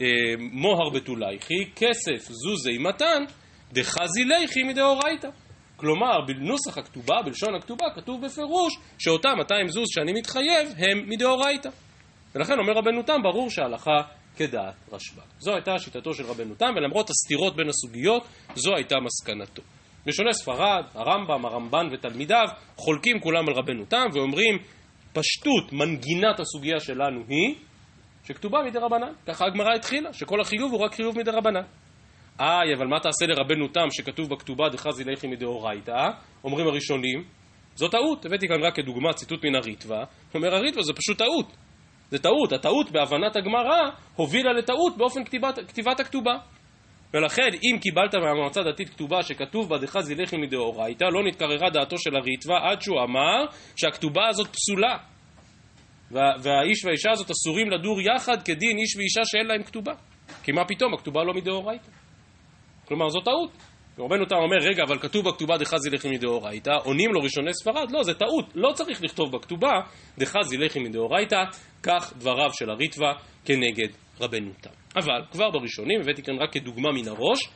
[0.00, 0.06] אה,
[0.38, 3.24] מוהר בתולייכי, כסף זוזי מתן,
[3.72, 5.28] דחזי ליכי מדאורייתא.
[5.76, 11.68] כלומר, בנוסח הכתובה, בלשון הכתובה, כתוב בפירוש שאותם 200 זוז שאני מתחייב הם מדאורייתא.
[12.34, 14.02] ולכן אומר רבנו תם, ברור שההלכה
[14.36, 15.22] כדעת רשב"ג.
[15.38, 18.22] זו הייתה שיטתו של רבנו תם, ולמרות הסתירות בין הסוגיות,
[18.54, 19.62] זו הייתה מסקנתו.
[20.06, 24.58] ראשוני ספרד, הרמב"ם, הרמב"ן ותלמידיו, חולקים כולם על רבנו תם ואומרים,
[25.12, 27.54] פשטות מנגינת הסוגיה שלנו היא
[28.24, 29.12] שכתובה מדי רבנן.
[29.26, 31.62] ככה הגמרא התחילה, שכל החיוב הוא רק חיוב מדי רבנן.
[32.40, 36.08] איי, אבל מה תעשה לרבנו תם שכתוב בכתובה דחזי לחי מדאורייתא?
[36.44, 37.24] אומרים הראשונים,
[37.74, 38.26] זו טעות.
[38.26, 40.04] הבאתי כאן רק כדוגמה ציטוט מן הריטב"א.
[40.34, 41.56] אומר הריטב"א זה פשוט טעות.
[42.10, 42.52] זה טעות.
[42.52, 46.34] הטעות בהבנת הגמרא הובילה לטעות באופן כתיבת, כתיבת הכתובה.
[47.14, 52.16] ולכן אם קיבלת מהמועצה הדתית כתובה שכתוב בה דחזי לחי מדאורייתא, לא נתקררה דעתו של
[52.16, 53.44] הריטב"א עד שהוא אמר
[53.76, 54.96] שהכתובה הזאת פסולה.
[56.10, 59.92] וה, והאיש והאישה הזאת אסורים לדור יחד כדין איש ואישה שאין להם כתובה.
[60.42, 61.90] כי מה פתאום, הכתובה לא מדאורייתא.
[62.84, 63.50] כלומר זו טעות.
[63.98, 68.02] רבנו תם אומר, רגע, אבל כתוב בכתובה דחזי לחי מדאורייתא, עונים לו ראשוני ספרד, לא,
[68.02, 69.72] זה טעות, לא צריך לכתוב בכתובה
[70.18, 71.44] דחזי לחי מדאורייתא,
[71.82, 73.12] כך דבריו של הריטב"א
[73.44, 73.88] כנגד
[74.20, 74.79] רבנו תם.
[74.96, 77.48] אבל כבר בראשונים, הבאתי כאן רק כדוגמה מן הראש,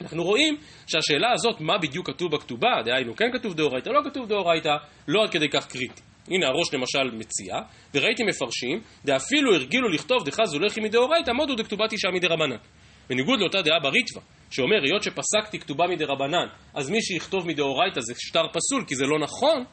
[0.00, 4.76] אנחנו רואים שהשאלה הזאת, מה בדיוק כתוב בכתובה, דהיינו כן כתוב דאורייתא, לא כתוב דאורייתא,
[5.08, 6.02] לא עד כדי כך קריטי.
[6.28, 7.56] הנה הראש למשל מציע,
[7.94, 12.56] וראיתי מפרשים, דאפילו הרגילו לכתוב דחזו לחי מדאורייתא, מודו דכתובת אישה מדרבנן.
[13.08, 18.46] בניגוד לאותה דעה בריטווה, שאומר, היות שפסקתי כתובה מדרבנן, אז מי שיכתוב מדאורייתא זה שטר
[18.52, 19.64] פסול, כי זה לא נכון,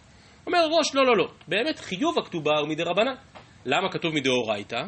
[0.48, 3.14] אומר ראש, לא, לא, לא, באמת חיוב הכתובה הוא מדרבנן.
[3.66, 4.82] למה כתוב מדאורייתא?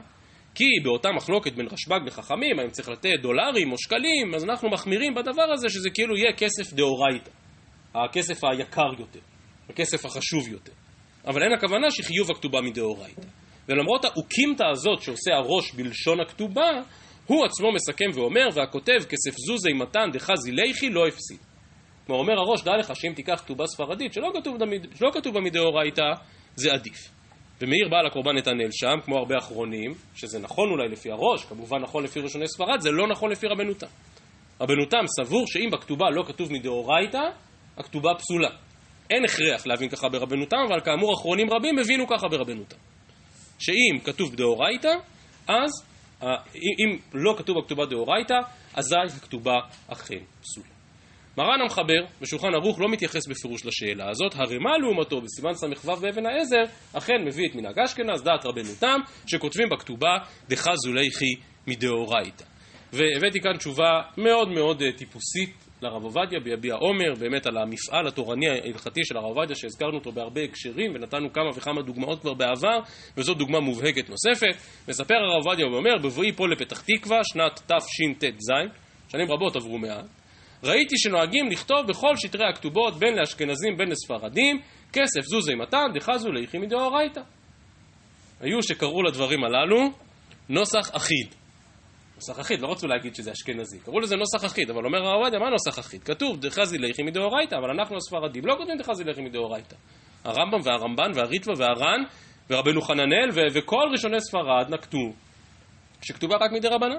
[0.55, 5.15] כי באותה מחלוקת בין רשב"ג וחכמים, האם צריך לתת דולרים או שקלים, אז אנחנו מחמירים
[5.15, 7.31] בדבר הזה שזה כאילו יהיה כסף דאורייתא,
[7.95, 9.19] הכסף היקר יותר,
[9.69, 10.71] הכסף החשוב יותר.
[11.27, 13.27] אבל אין הכוונה שחיוב הכתובה מדאורייתא.
[13.69, 16.69] ולמרות האוקימתא הזאת שעושה הראש בלשון הכתובה,
[17.25, 21.37] הוא עצמו מסכם ואומר, והכותב כסף זוזי מתן דחזי ליכי לא הפסיד.
[22.07, 26.03] כלומר אומר הראש, דע לך שאם תיקח כתובה ספרדית שלא כתוב בה מדאורייתא,
[26.55, 27.20] זה עדיף.
[27.61, 32.03] ומאיר בעל הקורבן נתנאל שם, כמו הרבה אחרונים, שזה נכון אולי לפי הראש, כמובן נכון
[32.03, 33.87] לפי ראשוני ספרד, זה לא נכון לפי רבנו תם.
[34.61, 37.21] רבנו תם סבור שאם בכתובה לא כתוב מדאורייתא,
[37.77, 38.49] הכתובה פסולה.
[39.09, 42.77] אין הכרח להבין ככה ברבנו תם, אבל כאמור אחרונים רבים הבינו ככה ברבנו תם.
[43.59, 44.93] שאם כתוב בדאורייתא,
[45.47, 45.71] אז
[46.63, 48.37] אם לא כתוב בכתובה דאורייתא,
[48.73, 49.55] אזי הכתובה
[49.87, 50.70] אכן פסולה.
[51.37, 56.63] מרן המחבר בשולחן ערוך לא מתייחס בפירוש לשאלה הזאת, הרמ"א לעומתו בסימן ס"ו באבן העזר
[56.93, 60.17] אכן מביא את מנהג אשכנז, דעת רבנו תם, שכותבים בכתובה
[60.49, 61.33] דחזו ליכי
[61.67, 62.43] מדאורייתא.
[62.93, 68.49] והבאתי כאן תשובה מאוד מאוד אה, טיפוסית לרב עובדיה ביביע עומר, באמת על המפעל התורני
[68.49, 72.79] ההלכתי של הרב עובדיה שהזכרנו אותו בהרבה הקשרים ונתנו כמה וכמה דוגמאות כבר בעבר
[73.17, 74.55] וזו דוגמה מובהקת נוספת.
[74.87, 78.51] מספר הרב עובדיה ואומר, בבואי פה לפתח תקווה, שנת תשט"ז,
[79.09, 80.20] שנים רבות עברו מאז,
[80.63, 84.61] ראיתי שנוהגים לכתוב בכל שטרי הכתובות בין לאשכנזים בין לספרדים
[84.93, 87.21] כסף זוזי מתן דחזו ליחי מדאורייתא.
[88.41, 89.91] היו שקראו לדברים הללו
[90.49, 91.35] נוסח אחיד.
[92.15, 95.39] נוסח אחיד, לא רצו להגיד שזה אשכנזי, קראו לזה נוסח אחיד, אבל אומר הרב עובדיה,
[95.39, 96.03] מה נוסח אחיד?
[96.03, 99.75] כתוב דחזי ליחי מדאורייתא, אבל אנחנו הספרדים לא כותבים דחזי ליחי מדאורייתא.
[100.23, 102.03] הרמב"ם והרמב"ן והריטב"א והר"ן
[102.49, 104.97] ורבנו חננאל וכל ראשוני ספרד נקטו
[106.01, 106.97] שכתובה רק מדי רבנן.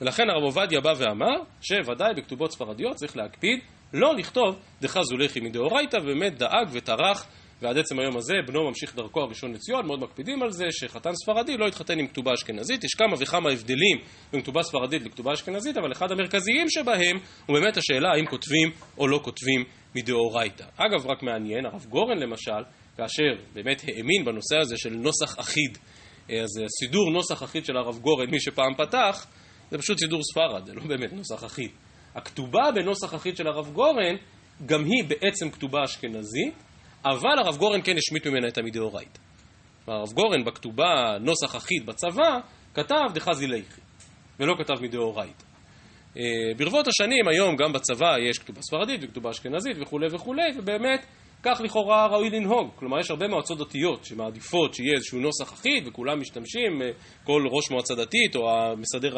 [0.00, 3.60] ולכן הרב עובדיה בא ואמר שוודאי בכתובות ספרדיות צריך להקפיד
[3.92, 7.26] לא לכתוב דחזו לחי מדאורייתא, ובאמת דאג וטרח
[7.62, 11.56] ועד עצם היום הזה בנו ממשיך דרכו הראשון לציון, מאוד מקפידים על זה שחתן ספרדי
[11.56, 12.84] לא יתחתן עם כתובה אשכנזית.
[12.84, 13.98] יש כמה וכמה הבדלים
[14.32, 19.08] בין כתובה ספרדית לכתובה אשכנזית, אבל אחד המרכזיים שבהם הוא באמת השאלה האם כותבים או
[19.08, 20.64] לא כותבים מדאורייתא.
[20.76, 22.62] אגב, רק מעניין, הרב גורן למשל,
[22.96, 25.78] כאשר באמת האמין בנושא הזה של נוסח אחיד,
[26.28, 29.26] אז סידור נוסח אחיד של הרב גורן, מי שפעם פתח,
[29.70, 31.70] זה פשוט סידור ספרד, זה לא באמת נוסח אחיד.
[32.14, 34.16] הכתובה בנוסח אחיד של הרב גורן,
[34.66, 36.54] גם היא בעצם כתובה אשכנזית,
[37.04, 39.20] אבל הרב גורן כן השמיט ממנה את המדאורייתא.
[39.86, 42.38] הרב גורן בכתובה נוסח אחיד בצבא,
[42.74, 43.80] כתב דחזי ליכי,
[44.40, 45.44] ולא כתב מדאורייתא.
[46.16, 46.22] אה,
[46.56, 51.06] ברבות השנים היום גם בצבא יש כתובה ספרדית וכתובה אשכנזית וכולי וכולי, ובאמת
[51.42, 52.70] כך לכאורה ראוי לנהוג.
[52.76, 56.90] כלומר, יש הרבה מועצות דתיות שמעדיפות שיהיה איזשהו נוסח אחיד וכולם משתמשים, אה,
[57.24, 59.14] כל ראש מועצה דתית או המסדר,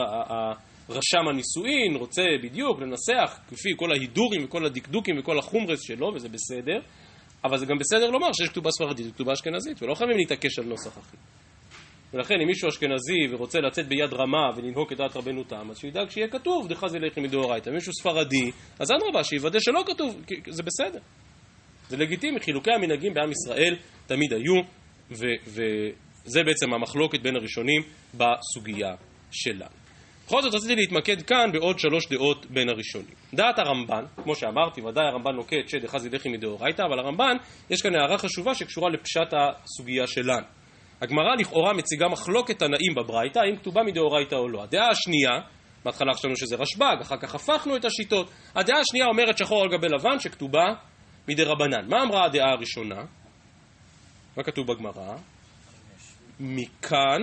[0.88, 6.80] רשם הנישואין רוצה בדיוק לנסח כפי כל ההידורים וכל הדקדוקים וכל החומרס שלו, וזה בסדר,
[7.44, 10.98] אבל זה גם בסדר לומר שיש כתובה ספרדית וכתובה אשכנזית, ולא חייבים להתעקש על נוסח
[10.98, 11.20] אחיד.
[12.14, 16.28] ולכן אם מישהו אשכנזי ורוצה לצאת ביד רמה ולנהוג כדעת רבנו תם, אז שידאג שיהיה
[16.28, 17.70] כתוב דחזי לחי מדאורייתא.
[17.70, 21.00] אם מישהו ספרדי, אז אדרבה, שיוודא שלא כתוב, זה בסדר.
[21.92, 23.76] זה לגיטימי, חילוקי המנהגים בעם ישראל
[24.06, 24.54] תמיד היו,
[25.10, 27.82] וזה בעצם המחלוקת בין הראשונים
[28.14, 28.94] בסוגיה
[29.30, 29.70] שלנו.
[30.26, 33.14] בכל זאת רציתי להתמקד כאן בעוד שלוש דעות בין הראשונים.
[33.34, 37.36] דעת הרמב"ן, כמו שאמרתי, ודאי הרמב"ן נוקט שדחזי לחי מדאורייתא, אבל הרמב"ן,
[37.70, 40.46] יש כאן הערה חשובה שקשורה לפשט הסוגיה שלנו.
[41.02, 44.62] הגמרא לכאורה מציגה מחלוקת תנאים בברייתא, האם כתובה מדאורייתא או לא.
[44.62, 45.40] הדעה השנייה,
[45.84, 48.30] בהתחלה חשבנו שזה רשב"ג, אחר כך הפכנו את השיטות.
[48.54, 50.74] הדעה השנייה אומרת שחור על גבי לבן שכתובה
[51.28, 51.88] מדי רבנן.
[51.88, 53.04] מה אמרה הדעה הראשונה?
[54.36, 55.16] מה כתוב בגמרא?
[56.40, 57.20] מכאן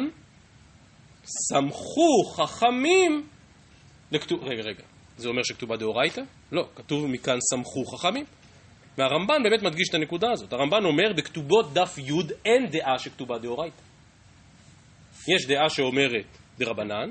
[1.26, 3.28] סמכו חכמים
[4.12, 4.44] לכתוב...
[4.44, 4.84] רגע, רגע,
[5.18, 6.22] זה אומר שכתובה דאורייתא?
[6.52, 8.26] לא, כתוב מכאן סמכו חכמים.
[8.98, 10.54] והרמב"ן באמת מדגיש את הנקודה הזאת.
[10.54, 12.12] הרמב"ן אומר, בכתובות דף י'
[12.46, 13.82] אין דעה שכתובה דאורייתא.
[15.28, 17.10] יש דעה שאומרת דרבנן,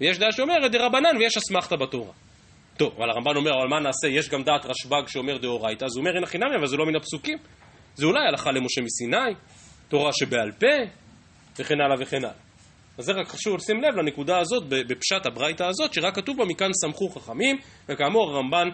[0.00, 2.12] ויש דעה שאומרת דרבנן ויש אסמכתא בתורה.
[2.76, 4.08] טוב, אבל הרמב"ן אומר, אבל מה נעשה?
[4.08, 6.86] יש גם דעת רשב"ג שאומר דאורייתא, אז הוא אומר אין הכי נמי, אבל זה לא
[6.86, 7.38] מן הפסוקים.
[7.94, 9.34] זה אולי הלכה למשה מסיני,
[9.88, 10.66] תורה שבעל פה,
[11.58, 12.32] וכן הלאה וכן הלאה.
[12.98, 16.72] אז זה רק חשוב לשים לב לנקודה הזאת, בפשט הברייתא הזאת, שרק כתוב בה מכאן
[16.72, 18.68] סמכו חכמים, וכאמור הרמב"ן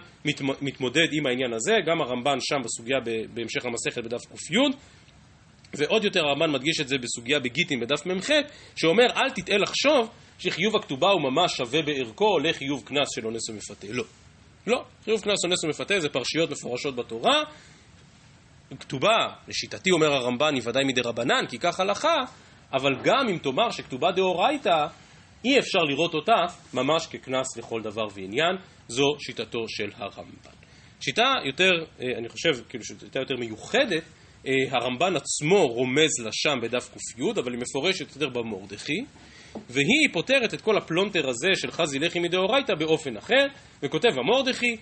[0.63, 2.99] מתמודד עם העניין הזה, גם הרמב"ן שם בסוגיה
[3.35, 4.55] בהמשך המסכת בדף ק"י,
[5.75, 8.31] ועוד יותר הרמב"ן מדגיש את זה בסוגיה בגיטין בדף מ"ח,
[8.77, 13.87] שאומר אל תטעה לחשוב שחיוב הכתובה הוא ממש שווה בערכו לחיוב קנס של אונס ומפתה.
[13.91, 14.05] לא.
[14.67, 14.85] לא.
[15.05, 17.43] חיוב קנס אונס ומפתה זה פרשיות מפורשות בתורה.
[18.81, 22.17] כתובה, לשיטתי אומר הרמב"ן, היא ודאי מדי רבנן, כי כך הלכה,
[22.73, 24.87] אבל גם אם תאמר שכתובה דאורייתא,
[25.45, 26.45] אי אפשר לראות אותה
[26.75, 28.57] ממש כקנס לכל דבר ועניין,
[28.89, 30.51] זו שיטתו של הרמב"ן.
[31.01, 34.03] שיטה יותר, אה, אני חושב, כאילו שיטה יותר מיוחדת,
[34.47, 39.05] אה, הרמב"ן עצמו רומז לה שם בדף ק"י, אבל היא מפורשת יותר במורדכי,
[39.71, 43.47] והיא פותרת את כל הפלונטר הזה של חזי ליכי מדאורייתא באופן אחר,
[43.83, 44.77] וכותב המורדכי,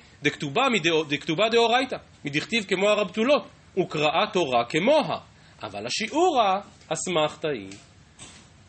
[1.08, 3.42] דכתובה דאורייתא, מדכתיב כמוהר הבתולות,
[3.78, 5.18] וקראה תורה כמוה.
[5.62, 7.68] אבל השיעורה אסמכתא היא.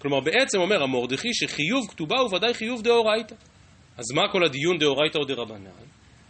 [0.01, 3.35] כלומר בעצם אומר המורדכי שחיוב כתובה הוא ודאי חיוב דאורייתא.
[3.97, 5.69] אז מה כל הדיון דאורייתא או דרבנן?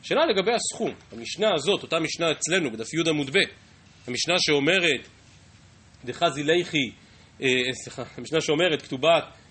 [0.01, 0.91] שאלה לגבי הסכום.
[1.11, 3.39] המשנה הזאת, אותה משנה אצלנו בדף י' עמוד ב',
[4.07, 5.07] המשנה שאומרת
[6.05, 6.91] דחזי ליחי,
[7.41, 7.47] אה,
[7.83, 9.44] סליחה, המשנה שאומרת כתובת אה,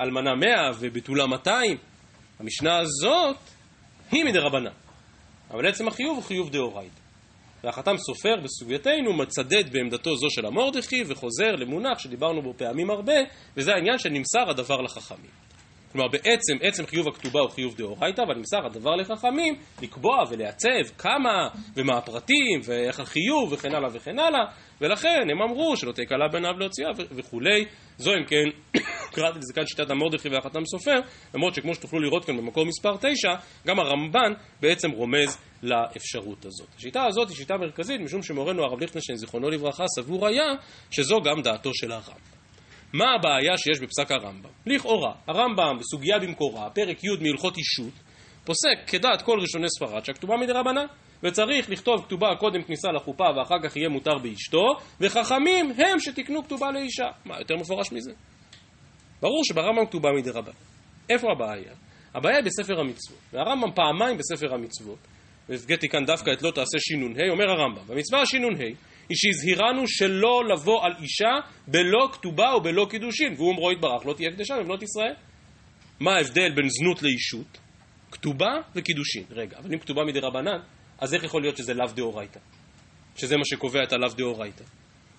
[0.00, 1.76] אלמנה מאה ובתולה מאתיים,
[2.40, 3.36] המשנה הזאת
[4.10, 4.72] היא מדרבנן.
[5.50, 7.00] אבל עצם החיוב הוא חיוב דאורייתא.
[7.64, 13.16] והחתם סופר בסוגייתנו מצדד בעמדתו זו של המורדכי וחוזר למונח שדיברנו בו פעמים הרבה,
[13.56, 15.30] וזה העניין שנמסר הדבר לחכמים.
[15.92, 21.48] כלומר בעצם, עצם חיוב הכתובה הוא חיוב דאורייתא, אבל נמסר הדבר לחכמים לקבוע ולעצב כמה
[21.76, 24.44] ומה הפרטים ואיך החיוב וכן הלאה וכן הלאה,
[24.80, 27.64] ולכן הם אמרו שלא תהיה קלה בעיניו להוציאה וכולי.
[27.98, 28.78] זו אם כן,
[29.14, 31.00] קראתי לזה כאן שיטת המורדכי והחתם סופר,
[31.34, 33.28] למרות שכמו שתוכלו לראות כאן במקור מספר 9,
[33.66, 36.68] גם הרמב"ן בעצם רומז לאפשרות הזאת.
[36.78, 40.46] השיטה הזאת היא שיטה מרכזית, משום שמורנו הרב ליכטנשטיין, זיכרונו לברכה, סבור היה
[40.90, 42.40] שזו גם דעתו של הרמב"ם.
[42.92, 44.50] מה הבעיה שיש בפסק הרמב"ם?
[44.66, 47.92] לכאורה, הרמב"ם בסוגיה במקורה, פרק י' מהלכות אישות,
[48.44, 50.86] פוסק כדעת כל ראשוני ספרד שהכתובה מדי רבנן,
[51.22, 54.66] וצריך לכתוב כתובה קודם כניסה לחופה ואחר כך יהיה מותר באשתו,
[55.00, 57.06] וחכמים הם שתקנו כתובה לאישה.
[57.24, 58.12] מה, יותר מפורש מזה?
[59.20, 60.52] ברור שברמב"ם כתובה מדי רבנן.
[61.10, 61.72] איפה הבעיה?
[62.14, 64.98] הבעיה היא בספר המצוות, והרמב"ם פעמיים בספר המצוות,
[65.48, 68.64] והפגעתי כאן דווקא את לא תעשה שינון ה', אומר הרמב"ם, במצווה השינון ה'
[69.08, 71.34] היא שהזהירנו שלא לבוא על אישה
[71.66, 75.14] בלא כתובה או בלא קידושין, והוא אומרו יתברך לא תהיה קדשה מבנות ישראל.
[76.00, 77.58] מה ההבדל בין זנות לאישות?
[78.10, 79.24] כתובה וקידושין.
[79.30, 80.58] רגע, אבל אם כתובה מדי רבנן,
[81.00, 82.40] אז איך יכול להיות שזה לאו דאורייתא?
[83.16, 84.64] שזה מה שקובע את הלאו דאורייתא.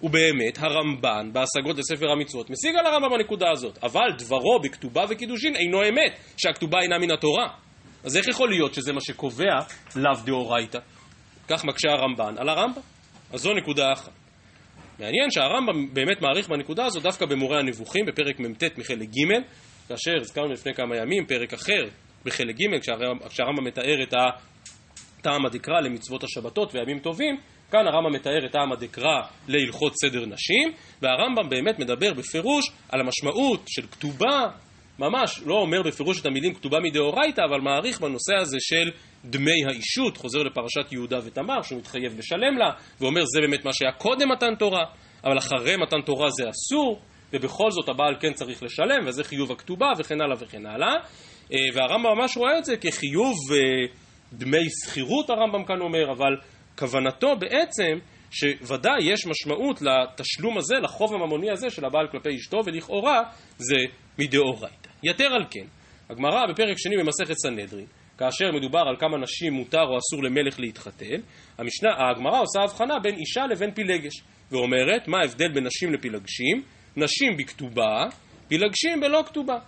[0.03, 5.89] ובאמת, הרמב"ן בהשגות לספר המצוות משיג על הרמב"ם בנקודה הזאת, אבל דברו בכתובה וקידושין אינו
[5.89, 7.47] אמת, שהכתובה אינה מן התורה.
[8.03, 9.59] אז איך יכול להיות שזה מה שקובע
[9.95, 10.79] לאו דאורייתא?
[11.47, 12.81] כך מקשה הרמב"ן על הרמב"ם.
[13.33, 14.11] אז זו נקודה אחת.
[14.99, 19.33] מעניין שהרמב"ם באמת מעריך בנקודה הזו דווקא במורה הנבוכים בפרק מ"ט מחלק ג',
[19.87, 21.87] כאשר הזכרנו לפני כמה ימים, פרק אחר,
[22.25, 22.79] בחלק ג',
[23.29, 24.13] כשהרמב"ם מתאר את
[25.21, 27.38] הטעם הדקרא למצוות השבתות וימים טובים,
[27.71, 33.63] כאן הרמב"ם מתאר את טעם הדקרא להלכות סדר נשים, והרמב"ם באמת מדבר בפירוש על המשמעות
[33.67, 34.47] של כתובה,
[34.99, 38.91] ממש לא אומר בפירוש את המילים כתובה מדאורייתא, אבל מעריך בנושא הזה של
[39.25, 42.69] דמי האישות, חוזר לפרשת יהודה ותמר, שהוא מתחייב לשלם לה,
[43.01, 44.86] ואומר זה באמת מה שהיה קודם מתן תורה,
[45.23, 46.99] אבל אחרי מתן תורה זה אסור,
[47.34, 50.95] ובכל זאת הבעל כן צריך לשלם, וזה חיוב הכתובה, וכן הלאה וכן הלאה.
[51.53, 53.57] אה, והרמב"ם ממש רואה את זה כחיוב אה,
[54.33, 56.35] דמי שכירות, הרמב"ם כאן אומר, אבל
[56.77, 57.97] כוונתו בעצם
[58.31, 63.21] שוודאי יש משמעות לתשלום הזה, לחוב הממוני הזה של הבעל כלפי אשתו, ולכאורה
[63.57, 63.77] זה
[64.19, 64.89] מדאורייתא.
[65.03, 65.65] יתר על כן,
[66.09, 67.85] הגמרא בפרק שני במסכת סנהדרין,
[68.17, 71.21] כאשר מדובר על כמה נשים מותר או אסור למלך להתחתן,
[71.57, 76.63] המשנה, הגמרא עושה הבחנה בין אישה לבין פילגש, ואומרת מה ההבדל בין נשים לפילגשים?
[76.97, 78.05] נשים בכתובה,
[78.47, 79.59] פילגשים בלא כתובה.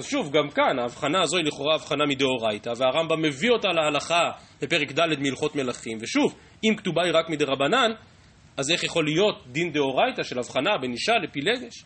[0.00, 4.30] אז שוב, גם כאן ההבחנה הזו היא לכאורה הבחנה מדאורייתא, והרמב"ם מביא אותה להלכה
[4.62, 6.34] בפרק ד' מהלכות מלכים, ושוב,
[6.64, 7.90] אם כתובה היא רק מדרבנן,
[8.56, 11.84] אז איך יכול להיות דין דאורייתא של הבחנה בין אישה לפילגש?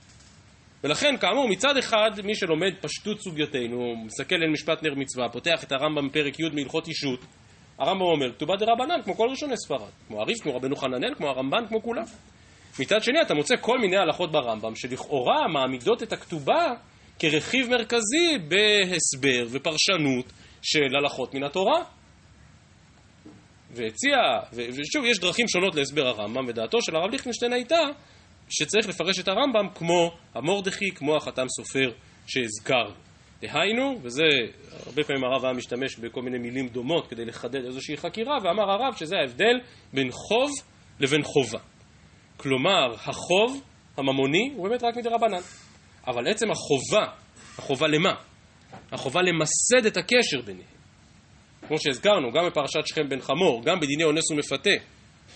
[0.84, 5.72] ולכן, כאמור, מצד אחד, מי שלומד פשטות סוגייתנו, מסתכל על משפט נר מצווה, פותח את
[5.72, 7.20] הרמב"ם בפרק י' מהלכות אישות,
[7.78, 11.66] הרמב"ם אומר, כתובה דרבנן, כמו כל ראשוני ספרד, כמו הריף, כמו רבנו חננאל, כמו הרמב"ן,
[11.68, 12.04] כמו כולם.
[12.80, 16.74] מצד שני, אתה מוצא כל מיני הלכות ברמב"ם, שלכאורה מעמידות את הכתובה
[17.18, 21.84] כרכיב מרכזי בהסבר ופרשנות של הלכות מן התורה.
[23.70, 24.16] והציע,
[24.52, 27.80] ושוב, יש דרכים שונות להסבר הרמב"ם, ודעתו של הרב ליכטנשטיין הייתה
[28.48, 31.90] שצריך לפרש את הרמב"ם כמו המורדכי, כמו החתם סופר
[32.26, 32.90] שהזכר.
[33.42, 34.22] דהיינו, וזה,
[34.86, 38.94] הרבה פעמים הרב היה משתמש בכל מיני מילים דומות כדי לחדד איזושהי חקירה, ואמר הרב
[38.96, 39.60] שזה ההבדל
[39.92, 40.50] בין חוב
[41.00, 41.58] לבין חובה.
[42.36, 43.62] כלומר, החוב
[43.96, 45.40] הממוני הוא באמת רק מדרבנן.
[46.06, 47.04] אבל עצם החובה,
[47.58, 48.14] החובה למה?
[48.92, 50.74] החובה למסד את הקשר ביניהם.
[51.68, 54.70] כמו שהזכרנו, גם בפרשת שכם בן חמור, גם בדיני אונס ומפתה,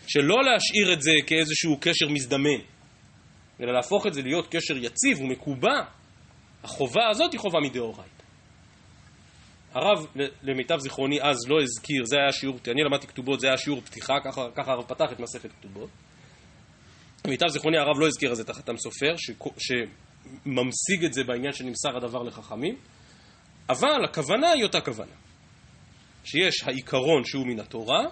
[0.07, 2.61] שלא להשאיר את זה כאיזשהו קשר מזדמן,
[3.61, 5.81] אלא להפוך את זה להיות קשר יציב ומקובע,
[6.65, 8.19] החובה הזאת היא חובה מדאורייתא.
[9.75, 10.07] הרב,
[10.43, 14.15] למיטב זיכרוני, אז לא הזכיר, זה היה שיעור, אני למדתי כתובות, זה היה שיעור פתיחה,
[14.25, 15.91] ככה, ככה הרב פתח את מסכת כתובות.
[17.27, 19.73] למיטב זיכרוני הרב לא הזכיר אז את החתם סופר, ש,
[20.25, 22.77] שממשיג את זה בעניין שנמסר הדבר לחכמים,
[23.69, 25.13] אבל הכוונה היא אותה כוונה.
[26.25, 28.05] שיש העיקרון שהוא מן התורה,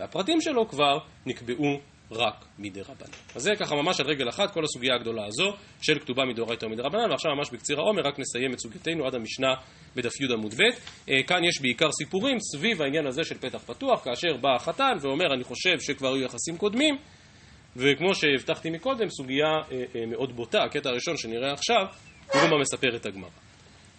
[0.00, 3.12] והפרטים שלו כבר נקבעו רק מדי רבנן.
[3.34, 6.82] אז זה ככה ממש על רגל אחת, כל הסוגיה הגדולה הזו של כתובה מדאורייתא ומדי
[6.82, 9.54] רבנן, ועכשיו ממש בקציר העומר רק נסיים את סוגייתנו עד המשנה
[9.96, 10.62] בדף י עמוד ב'.
[11.10, 15.34] אה, כאן יש בעיקר סיפורים סביב העניין הזה של פתח פתוח, כאשר בא החתן ואומר
[15.34, 16.94] אני חושב שכבר היו יחסים קודמים,
[17.76, 21.86] וכמו שהבטחתי מקודם, סוגיה אה, אה, מאוד בוטה, הקטע הראשון שנראה עכשיו,
[22.34, 23.30] הוא מספר את הגמרא.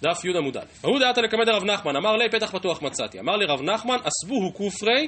[0.01, 3.37] דף י עמוד א', ההוא דעתה לקמד רב נחמן, אמר לי פתח פתוח מצאתי, אמר
[3.37, 5.07] לי רב נחמן, אסבוהו כופרי,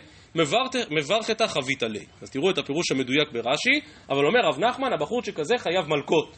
[0.91, 2.05] מברכתה חבית לי.
[2.21, 6.37] אז תראו את הפירוש המדויק ברש"י, אבל אומר רב נחמן, הבחור שכזה חייב מלקות.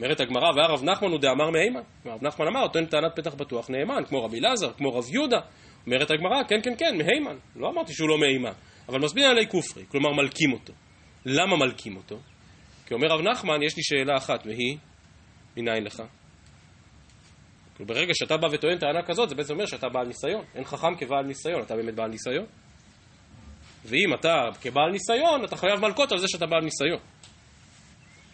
[0.00, 1.80] אומרת הגמרא, והרב נחמן הוא דאמר מהימן.
[2.06, 5.40] רב נחמן אמר, טוען טענת פתח פתוח נאמן, כמו רבי אלעזר, כמו רב יהודה.
[5.86, 7.36] אומרת הגמרא, כן, כן, כן, מהימן.
[7.56, 8.52] לא אמרתי שהוא לא מהימן,
[8.88, 10.72] אבל מסביר עלי כופרי, כלומר מלקים אותו.
[11.28, 12.18] למה מלקים אותו?
[12.86, 14.76] כי אומר רב נחמן, יש לי שאלה אחת, והיא,
[15.56, 16.02] מניין לך?
[17.80, 20.44] ברגע שאתה בא וטוען טענה כזאת, זה בעצם אומר שאתה בעל ניסיון.
[20.54, 22.46] אין חכם כבעל ניסיון, אתה באמת בעל ניסיון.
[23.84, 27.00] ואם אתה כבעל ניסיון, אתה חייב מלקות על זה שאתה בעל ניסיון.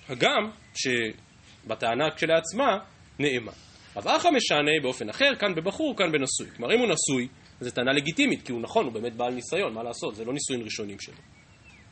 [0.08, 2.78] הגם שבטענה כשלעצמה
[3.18, 3.52] נאמן.
[3.96, 6.56] רב אחא משנה באופן אחר, כאן בבחור, כאן בנשוי.
[6.56, 7.28] כלומר, אם הוא נשוי,
[7.60, 10.62] זו טענה לגיטימית, כי הוא נכון, הוא באמת בעל ניסיון, מה לעשות, זה לא נישואים
[10.62, 11.14] ראשונים שלו.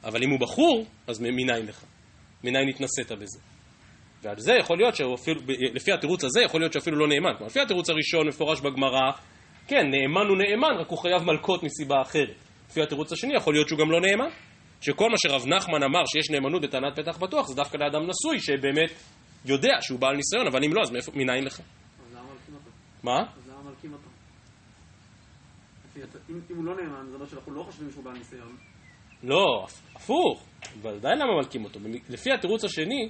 [0.05, 1.85] אבל אם הוא בחור, אז מניין לך?
[2.45, 3.38] מניין התנסית בזה?
[4.23, 5.41] ועל זה יכול להיות שאפילו,
[5.75, 7.31] לפי התירוץ הזה, יכול להיות שאפילו לא נאמן.
[7.37, 9.11] כלומר, לפי התירוץ הראשון מפורש בגמרא,
[9.66, 12.37] כן, נאמן הוא נאמן, רק הוא חייב מלקות מסיבה אחרת.
[12.70, 14.29] לפי התירוץ השני, יכול להיות שהוא גם לא נאמן.
[14.81, 18.91] שכל מה שרב נחמן אמר שיש נאמנות בטענת פתח פתוח, זה דווקא לאדם נשוי שבאמת
[19.45, 21.61] יודע שהוא בעל ניסיון, אבל אם לא, אז מניין לך?
[21.61, 22.70] אז למה מלקים אותו?
[23.03, 23.18] מה?
[23.37, 24.09] אז למה מלקים אותו?
[26.51, 28.57] אם הוא לא נאמן, זה אומר שאנחנו לא חושבים שהוא בעל ניסיון.
[29.23, 30.47] לא, הפוך.
[30.83, 31.81] ודאי למה מלקים אותו.
[32.09, 33.09] לפי התירוץ השני,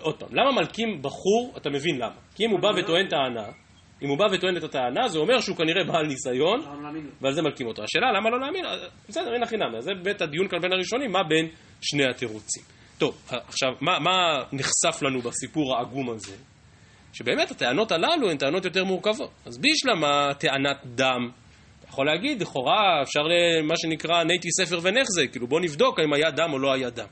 [0.00, 2.16] עוד פעם, למה מלקים בחור, אתה מבין למה.
[2.34, 3.48] כי אם הוא בא וטוען טענה,
[4.02, 6.60] אם הוא בא וטוען את הטענה, זה אומר שהוא כנראה בעל ניסיון,
[7.20, 7.82] ועל זה מלקים אותו.
[7.82, 8.64] השאלה, למה לא להאמין?
[9.08, 9.82] בסדר, אין הכי נמי.
[9.82, 11.48] זה בית הדיון כאן בין הראשונים, מה בין
[11.80, 12.62] שני התירוצים.
[12.98, 16.36] טוב, עכשיו, מה, מה נחשף לנו בסיפור העגום הזה?
[17.12, 19.30] שבאמת הטענות הללו הן טענות יותר מורכבות.
[19.46, 21.30] אז בישלמה טענת דם,
[21.92, 26.52] יכול להגיד, לכאורה אפשר למה שנקרא נייטי ספר ונחזה, כאילו בוא נבדוק האם היה דם
[26.52, 27.06] או לא היה דם.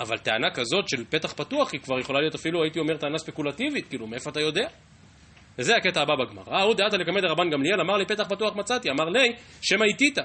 [0.00, 3.88] אבל טענה כזאת של פתח פתוח היא כבר יכולה להיות אפילו, הייתי אומר, טענה ספקולטיבית,
[3.88, 4.68] כאילו, מאיפה אתה יודע?
[5.58, 6.62] וזה הקטע הבא בגמרא.
[6.62, 10.18] הוא דעת לקמד רבן גמליאל, אמר לי פתח פתוח מצאתי, אמר לי, שמא איתית.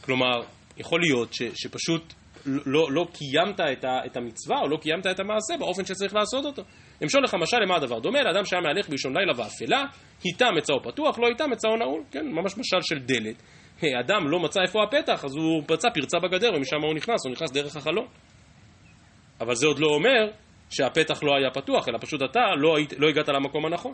[0.00, 0.42] כלומר,
[0.76, 2.12] יכול להיות ש, שפשוט
[2.46, 6.44] לא, לא קיימת את, ה, את המצווה או לא קיימת את המעשה באופן שצריך לעשות
[6.44, 6.62] אותו.
[7.02, 8.22] אמשול לך משל למה הדבר דומה?
[8.22, 9.84] לאדם שהיה מהלך באישון לילה ואפלה,
[10.24, 13.42] היטה מצאו פתוח, לא היטה מצאו נעול, כן, ממש משל של דלת.
[14.00, 17.50] אדם לא מצא איפה הפתח, אז הוא פצע פרצה בגדר, ומשם הוא נכנס, הוא נכנס
[17.52, 18.06] דרך החלון.
[19.40, 20.30] אבל זה עוד לא אומר
[20.70, 23.92] שהפתח לא היה פתוח, אלא פשוט אתה לא, היית, לא הגעת למקום הנכון.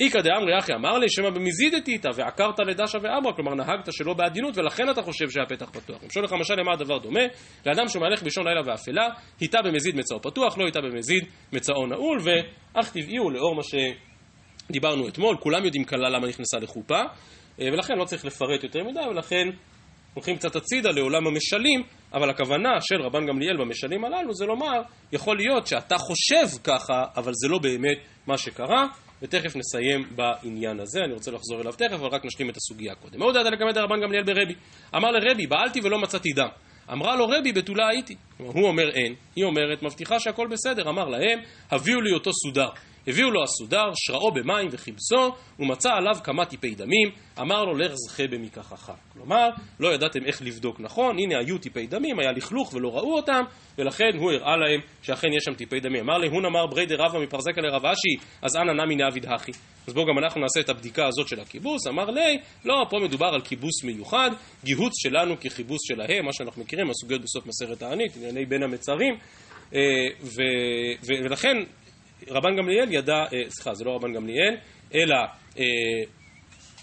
[0.00, 4.58] איכא דאמרי אחי אמר לי שמא במזידתי איתה ועקרת לדשא ואמרה, כלומר נהגת שלא בעדינות
[4.58, 6.04] ולכן אתה חושב שהפתח פתוח.
[6.04, 7.20] אמשול לך משל למה הדבר דומה?
[7.66, 9.08] לאדם שמהלך באישון לילה ואפלה,
[9.40, 15.08] היטה במזיד מצאו פתוח, לא היטה במזיד מצאו נעול, ואך טבעי הוא לאור מה שדיברנו
[15.08, 17.00] אתמול, כולם יודעים כלה למה נכנסה לחופה,
[17.60, 19.48] אה, ולכן לא צריך לפרט יותר מדי, ולכן
[20.14, 21.82] הולכים קצת הצידה לעולם המשלים,
[22.14, 24.82] אבל הכוונה של רבן גמליאל במשלים הללו זה לומר,
[25.12, 28.86] יכול להיות שאתה חושב ככה, אבל זה לא באמת מה שקרה,
[29.22, 33.18] ותכף נסיים בעניין הזה, אני רוצה לחזור אליו תכף, אבל רק נשלים את הסוגיה קודם.
[33.18, 34.54] מה הודעת לקמת רבן גמליאל ברבי?
[34.96, 36.48] אמר לרבי, בעלתי ולא מצאתי דם.
[36.92, 38.16] אמרה לו רבי, בתולה הייתי.
[38.38, 40.88] הוא אומר אין, היא אומרת, מבטיחה שהכל בסדר.
[40.88, 41.38] אמר להם,
[41.70, 42.68] הביאו לי אותו סודר.
[43.06, 48.26] הביאו לו הסודר, שראו במים וכיבסו, ומצא עליו כמה טיפי דמים, אמר לו לך זכה
[48.26, 48.92] במיקחך.
[49.12, 49.48] כלומר,
[49.80, 53.42] לא ידעתם איך לבדוק נכון, הנה היו טיפי דמים, היה לכלוך ולא ראו אותם,
[53.78, 56.00] ולכן הוא הראה להם שאכן יש שם טיפי דמים.
[56.00, 59.52] אמר להון אמר בריידר רבא מפרזקה לרב אשי, אז אנא נמי נעביד הכי.
[59.86, 61.86] אז בואו גם אנחנו נעשה את הבדיקה הזאת של הכיבוס.
[61.86, 64.30] אמר לי, לא, פה מדובר על כיבוס מיוחד,
[64.64, 69.14] גיהוץ שלנו ככיבוס שלהם, מה שאנחנו מכירים, הסוגיות בסוף מסכת תענית, ענייני בין המצרים,
[69.74, 69.80] אה,
[71.02, 71.56] ולכן
[72.28, 74.56] רבן גמליאל ידע, אה, סליחה, זה לא רבן גמליאל,
[74.94, 75.16] אלא,
[75.58, 75.64] אה,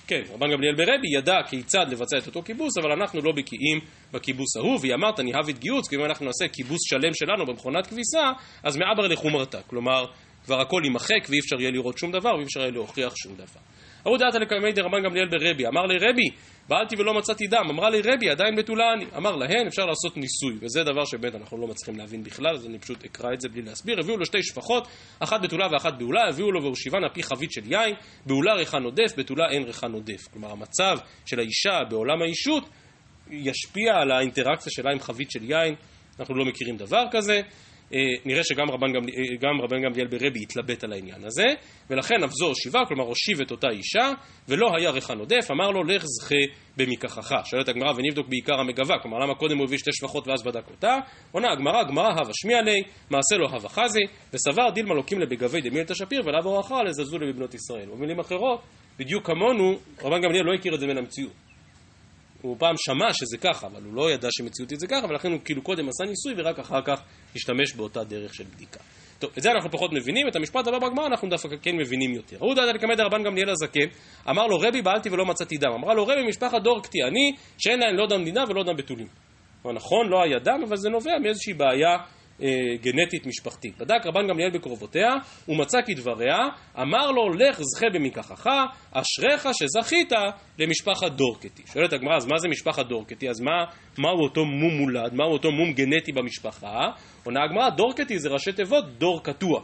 [0.07, 3.79] כן, רבן גמליאל ברבי ידע כיצד לבצע את אותו כיבוס, אבל אנחנו לא בקיאים
[4.13, 8.31] בכיבוס ההוא, והיא אמרת ניהבית גיוץ, כי אם אנחנו נעשה כיבוס שלם שלנו במכונת כביסה,
[8.63, 10.05] אז מעבר לחומרתה, כלומר,
[10.45, 13.61] כבר הכל יימחק ואי אפשר יהיה לראות שום דבר ואי אפשר יהיה להוכיח שום דבר.
[14.05, 16.29] ההוא דעת לקיימי דרבן גמליאל ברבי, אמר לי רבי,
[16.69, 19.05] בעלתי ולא מצאתי דם, אמרה לי רבי, עדיין בתולה אני.
[19.17, 22.79] אמר להן, אפשר לעשות ניסוי, וזה דבר שבאמת אנחנו לא מצליחים להבין בכלל, אז אני
[22.79, 23.99] פשוט אקרא את זה בלי להסביר.
[23.99, 24.87] הביאו לו שתי שפחות,
[25.19, 27.95] אחת בתולה ואחת בעולה, הביאו לו והושיבן על פי חבית של יין,
[28.25, 30.27] בעולה ריחה נודף, בתולה אין ריחה נודף.
[30.33, 32.69] כלומר, המצב של האישה בעולם האישות
[33.31, 35.75] ישפיע על האינטראקציה שלה עם חבית של יין,
[36.19, 37.41] אנחנו לא מכירים דבר כזה.
[37.93, 41.45] אה, נראה שגם רבן, אה, רבן גמליאל ברבי התלבט על העניין הזה,
[41.89, 44.11] ולכן אף זו הושיבה, כלומר הושיב את אותה אישה,
[44.47, 47.31] ולא היה ריחן עודף, אמר לו לך זכה במיקחך.
[47.45, 50.97] שואלת הגמרא ונבדוק בעיקר המגבה, כלומר למה קודם הוא הביא שתי שפחות ואז בדק אותה?
[51.31, 55.93] עונה הגמרא, גמרא הווה שמיע לי, מעשה לו הווה חזי, וסבר דילמה לוקים לבגבי דמילתא
[55.93, 57.85] שפיר ולאו אורחה לזלזול בבנות ישראל.
[57.85, 58.61] במילים אחרות,
[58.99, 61.46] בדיוק כמונו, רבן גמליאל לא הכיר את זה מן המציאות.
[62.47, 65.61] הוא פעם שמע שזה ככה, אבל הוא לא ידע שמציאותית זה ככה, ולכן הוא כאילו
[65.61, 67.01] קודם עשה ניסוי ורק אחר כך
[67.35, 68.79] השתמש באותה דרך של בדיקה.
[69.19, 72.37] טוב, את זה אנחנו פחות מבינים, את המשפט הבא בגמרא אנחנו דווקא כן מבינים יותר.
[72.39, 73.87] הוא דעת לקמד רבן גמליאל הזקן,
[74.29, 75.71] אמר לו רבי בעלתי ולא מצאתי דם.
[75.71, 79.07] אמרה לו רבי משפחת דור קטי אני, שאין להם לא דם דינה ולא דם בתולים.
[79.75, 81.97] נכון, לא היה דם, אבל זה נובע מאיזושהי בעיה
[82.81, 83.77] גנטית משפחתית.
[83.77, 85.09] בדק רבן גמליאל בקרובותיה,
[85.47, 86.37] ומצא כדבריה,
[86.81, 88.47] אמר לו לך זכה במיקחך,
[88.91, 90.11] אשריך שזכית
[90.59, 91.63] למשפחת דורקטי.
[91.73, 93.29] שואלת הגמרא, אז מה זה משפחת דורקטי?
[93.29, 93.65] אז מה,
[93.97, 95.13] מהו אותו מום מולד?
[95.13, 96.87] מהו אותו מום גנטי במשפחה?
[97.23, 99.61] עונה הגמרא, דורקטי זה ראשי תיבות דור קטוע.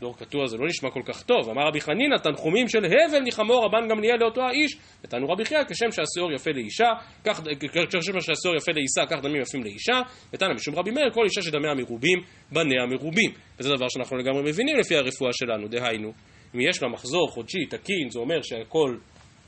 [0.00, 1.48] דור קטוע זה לא נשמע כל כך טוב.
[1.50, 4.76] אמר רבי חנינא, תנחומים של הבל ניחמו רבן גמליאל לאותו האיש.
[5.04, 6.88] נתנו רבי חייא, כשם שהשאור יפה לאישה,
[7.22, 10.00] כשם שהשאור יפה לאישה, כך דמים יפים לאישה.
[10.32, 12.18] נתנו משום רבי מאיר, כל אישה שדמיה מרובים,
[12.52, 13.30] בניה מרובים.
[13.58, 16.12] וזה דבר שאנחנו לגמרי מבינים לפי הרפואה שלנו, דהיינו,
[16.54, 18.96] אם יש לה מחזור חודשי תקין, זה אומר שהכל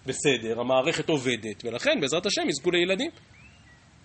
[0.07, 3.11] בסדר, המערכת עובדת, ולכן בעזרת השם יזכו לילדים.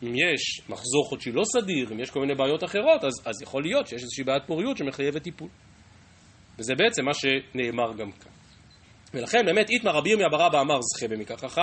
[0.04, 3.64] אם יש מחזור חודשי לא סדיר, אם יש כל מיני בעיות אחרות, אז, אז יכול
[3.64, 5.48] להיות שיש איזושהי בעיית פוריות שמחייבת טיפול.
[6.60, 8.32] וזה בעצם מה שנאמר גם כאן.
[9.14, 11.60] ולכן באמת איתמר רבי ירמיה ברבא אמר זכה במיקחך,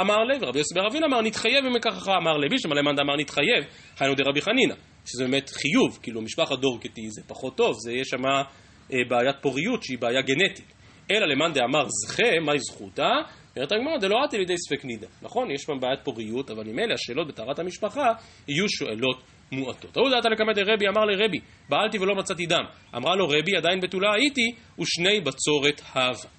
[0.00, 3.64] אמר לי, ורבי יוסי ברבין אמר נתחייב במיקחך, אמר לוי, שמלא מאן דאמר נתחייב,
[4.00, 4.74] היינו דרבי חנינא,
[5.06, 9.82] שזה באמת חיוב, כאילו משפחת דורקטי זה פחות טוב, זה יש שם אה, בעיית פוריות
[9.82, 10.72] שהיא בעיה גנטית.
[11.10, 13.10] אלא למאן דאמר זכה, מהי זכותה?
[13.56, 15.06] אומרת הגמרא, דלא עתי לידי ספק נידה.
[15.22, 18.06] נכון, יש שם בעיית פוריות, אבל אלה השאלות בטהרת המשפחה
[18.48, 19.22] יהיו שואלות
[19.52, 19.96] מועטות.
[19.96, 22.64] ההוא דעת לקמא דרבי אמר לרבי, בעלתי ולא מצאתי דם.
[22.96, 26.30] אמרה לו רבי, עדיין בתולה הייתי, ושני בצורת הווה.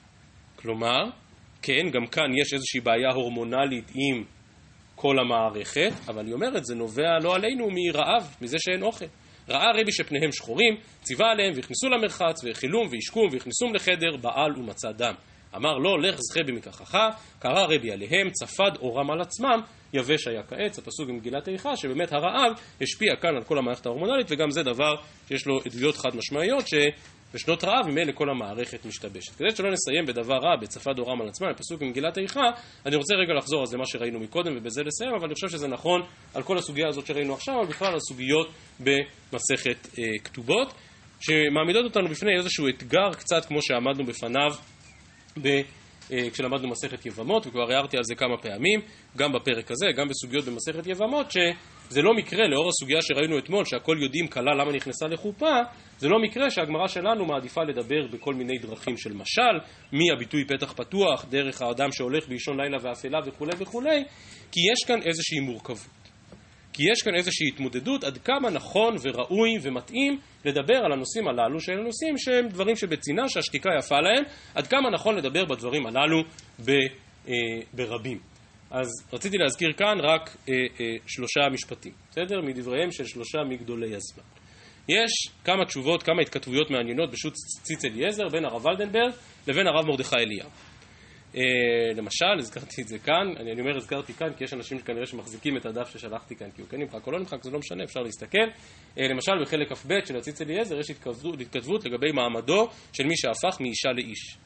[0.56, 1.04] כלומר,
[1.62, 4.24] כן, גם כאן יש איזושהי בעיה הורמונלית עם
[4.96, 9.06] כל המערכת, אבל היא אומרת, זה נובע לא עלינו מרעב, מזה שאין אוכל.
[9.50, 15.14] ראה רבי שפניהם שחורים, ציווה עליהם והכניסו למרחץ, והאכילום והשקום והכניסום לחדר, בעל ומצא דם.
[15.56, 16.98] אמר לו, לך זכה במקחך,
[17.40, 19.60] קרא רבי עליהם, צפד אורם על עצמם,
[19.94, 24.52] יבש היה כעץ, הפסוק במגילת איכה, שבאמת הרעב השפיע כאן על כל המערכת ההורמונלית, וגם
[24.52, 24.94] זה דבר
[25.28, 29.36] שיש לו עדויות חד משמעיות, שבשנות רעב ממילא כל המערכת משתבשת.
[29.36, 32.42] כדי שלא נסיים בדבר רע, בצפה דורם על עצמם, בפסוק במגילת איכה,
[32.86, 35.68] אני רוצה רגע לחזור על זה מה שראינו מקודם, ובזה לסיים, אבל אני חושב שזה
[35.68, 36.02] נכון
[36.34, 38.48] על כל הסוגיה הזאת שראינו עכשיו, אבל בכלל על הסוגיות
[38.80, 40.74] במסכת אה, כתובות.
[41.20, 44.54] שמעמידות אותנו בפני איזשהו אתגר קצת כמו שעמדנו בפניו
[45.42, 45.62] ב,
[46.10, 48.80] כשלמדנו מסכת יבמות, וכבר הערתי על זה כמה פעמים,
[49.18, 53.98] גם בפרק הזה, גם בסוגיות במסכת יבמות, שזה לא מקרה, לאור הסוגיה שראינו אתמול, שהכל
[54.02, 55.60] יודעים כלה למה נכנסה לחופה,
[55.98, 59.60] זה לא מקרה שהגמרא שלנו מעדיפה לדבר בכל מיני דרכים של משל,
[59.92, 64.04] מהביטוי פתח פתוח, דרך האדם שהולך באישון לילה ואפלה וכולי וכולי,
[64.52, 66.03] כי יש כאן איזושהי מורכבות.
[66.74, 71.80] כי יש כאן איזושהי התמודדות עד כמה נכון וראוי ומתאים לדבר על הנושאים הללו, שהם
[71.84, 74.24] נושאים שהם דברים שבצנעה, שהשתיקה יפה להם,
[74.56, 76.24] עד כמה נכון לדבר בדברים הללו
[76.66, 76.72] ב,
[77.28, 77.34] אה,
[77.74, 78.20] ברבים.
[78.72, 82.42] אז רציתי להזכיר כאן רק אה, אה, שלושה משפטים, בסדר?
[82.42, 84.24] מדבריהם של שלושה מגדולי הזמן.
[84.90, 85.12] יש
[85.44, 89.12] כמה תשובות, כמה התכתבויות מעניינות בשו"ת ציץ אליעזר בין הרב ולדנברג
[89.48, 90.50] לבין הרב מרדכי אליהו.
[91.36, 91.42] אה,
[91.96, 95.58] למשל, הזכרתי את זה כאן, אני, אני אומר הזכרתי כאן כי יש אנשים כנראה שמחזיקים
[95.58, 98.00] את הדף ששלחתי כאן כי הוא כן נמחק או לא נמחק, זה לא משנה, אפשר
[98.00, 98.48] להסתכל.
[98.98, 103.62] אה, למשל, בחלק כ"ב של הציץ אליעזר יש התכתבות, התכתבות לגבי מעמדו של מי שהפך
[103.62, 104.38] מאישה לאיש.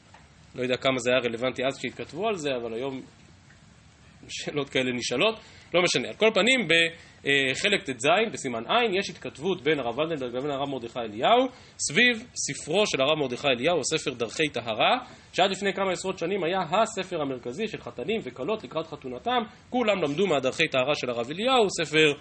[0.54, 3.02] לא יודע כמה זה היה רלוונטי אז כשהתכתבו על זה, אבל היום
[4.28, 5.38] שאלות כאלה נשאלות.
[5.74, 6.08] לא משנה.
[6.08, 6.68] על כל פנים,
[7.24, 11.46] בחלק ט"ז, בסימן ע', יש התכתבות בין הרב ולדנברג לבין הרב מרדכי אליהו,
[11.78, 14.98] סביב ספרו של הרב מרדכי אליהו, הספר דרכי טהרה,
[15.32, 19.42] שעד לפני כמה עשרות שנים היה הספר המרכזי של חתנים וכלות לקראת חתונתם.
[19.70, 22.12] כולם למדו מהדרכי טהרה של הרב אליהו, ספר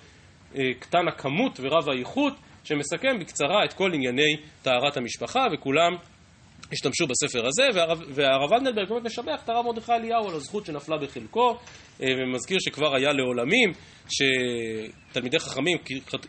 [0.55, 2.33] אה, קטן הכמות ורב האיכות,
[2.63, 5.91] שמסכם בקצרה את כל ענייני טהרת המשפחה, וכולם
[6.71, 11.57] השתמשו בספר הזה, והרב, והרב באמת משבח את הרב מרדכי אליהו על הזכות שנפלה בחלקו,
[12.01, 13.71] אה, ומזכיר שכבר היה לעולמים,
[14.09, 15.77] שתלמידי חכמים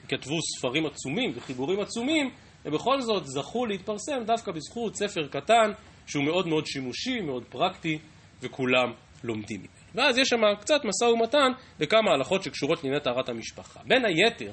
[0.09, 2.30] כתבו ספרים עצומים וחיבורים עצומים,
[2.64, 5.70] ובכל זאת זכו להתפרסם דווקא בזכות ספר קטן,
[6.07, 7.99] שהוא מאוד מאוד שימושי, מאוד פרקטי,
[8.43, 8.93] וכולם
[9.24, 9.72] לומדים ממנו.
[9.95, 13.80] ואז יש שם קצת משא ומתן בכמה הלכות שקשורות לענייני טהרת המשפחה.
[13.86, 14.53] בין היתר,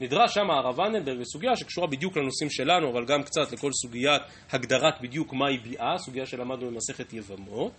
[0.00, 4.22] נדרש שם הרב ונדלברג לסוגיה שקשורה בדיוק לנושאים שלנו, אבל גם קצת לכל סוגיית
[4.52, 7.72] הגדרת בדיוק מהי ביאה, סוגיה שלמדנו במסכת יבמות.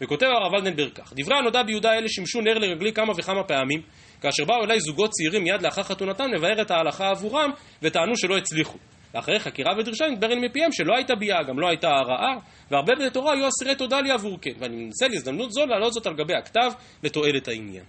[0.00, 3.82] וכותב הרב ולדנברג כך: דברי הנודע ביהודה אלה שימשו נר לרגלי כמה וכמה פעמים,
[4.20, 7.50] כאשר באו אליי זוגות צעירים מיד לאחר חתונתם לבאר את ההלכה עבורם,
[7.82, 8.78] וטענו שלא הצליחו.
[9.14, 12.34] לאחרי חקירה ודרישה נתברר מפיהם שלא הייתה ביאה, גם לא הייתה הרעה,
[12.70, 16.06] והרבה בני תורה היו אסירי תודה לי עבור כן, ואני מנסה להזדמנות זו להעלות זאת
[16.06, 16.70] על גבי הכתב
[17.02, 17.84] לתועלת העניין.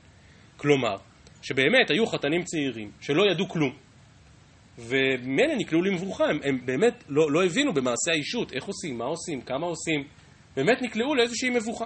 [0.57, 0.95] כלומר,
[1.41, 3.73] שבאמת היו חתנים צעירים שלא ידעו כלום,
[4.77, 9.41] ומילא נקלעו למבוכה, הם, הם באמת לא, לא הבינו במעשה האישות איך עושים, מה עושים,
[9.41, 10.03] כמה עושים,
[10.55, 11.85] באמת נקלעו לאיזושהי מבוכה.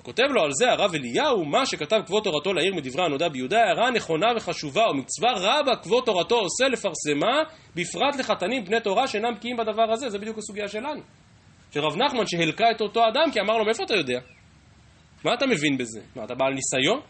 [0.00, 3.90] וכותב לו על זה הרב אליהו, מה שכתב כבוד תורתו לעיר מדברי הנודע ביהודה, הערה
[3.90, 7.42] נכונה וחשובה, ומצווה רבה כבוד תורתו עושה לפרסמה,
[7.74, 11.00] בפרט לחתנים בני תורה שאינם בקיאים בדבר הזה, זה בדיוק הסוגיה שלנו.
[11.70, 14.18] של רב נחמן שהלקה את אותו אדם, כי אמר לו, מאיפה אתה יודע?
[15.24, 16.00] מה אתה מבין בזה?
[16.16, 17.00] מה, אתה בעל ניסיון?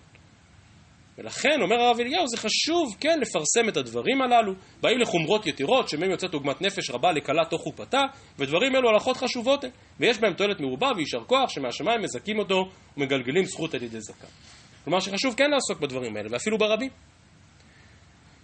[1.18, 4.52] ולכן, אומר הרב אליהו, זה חשוב, כן, לפרסם את הדברים הללו.
[4.80, 8.02] באים לחומרות יתירות, שמהם יוצאת עוגמת נפש רבה לכלה תוך חופתה,
[8.38, 9.64] ודברים אלו הלכות חשובות
[10.00, 14.26] ויש בהם תועלת מרובה ויישר כוח, שמהשמיים מזכים אותו ומגלגלים זכות על ידי זקן.
[14.84, 16.90] כלומר שחשוב כן לעסוק בדברים האלה, ואפילו ברבים.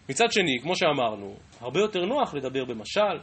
[0.09, 3.19] מצד שני, כמו שאמרנו, הרבה יותר נוח לדבר במשל,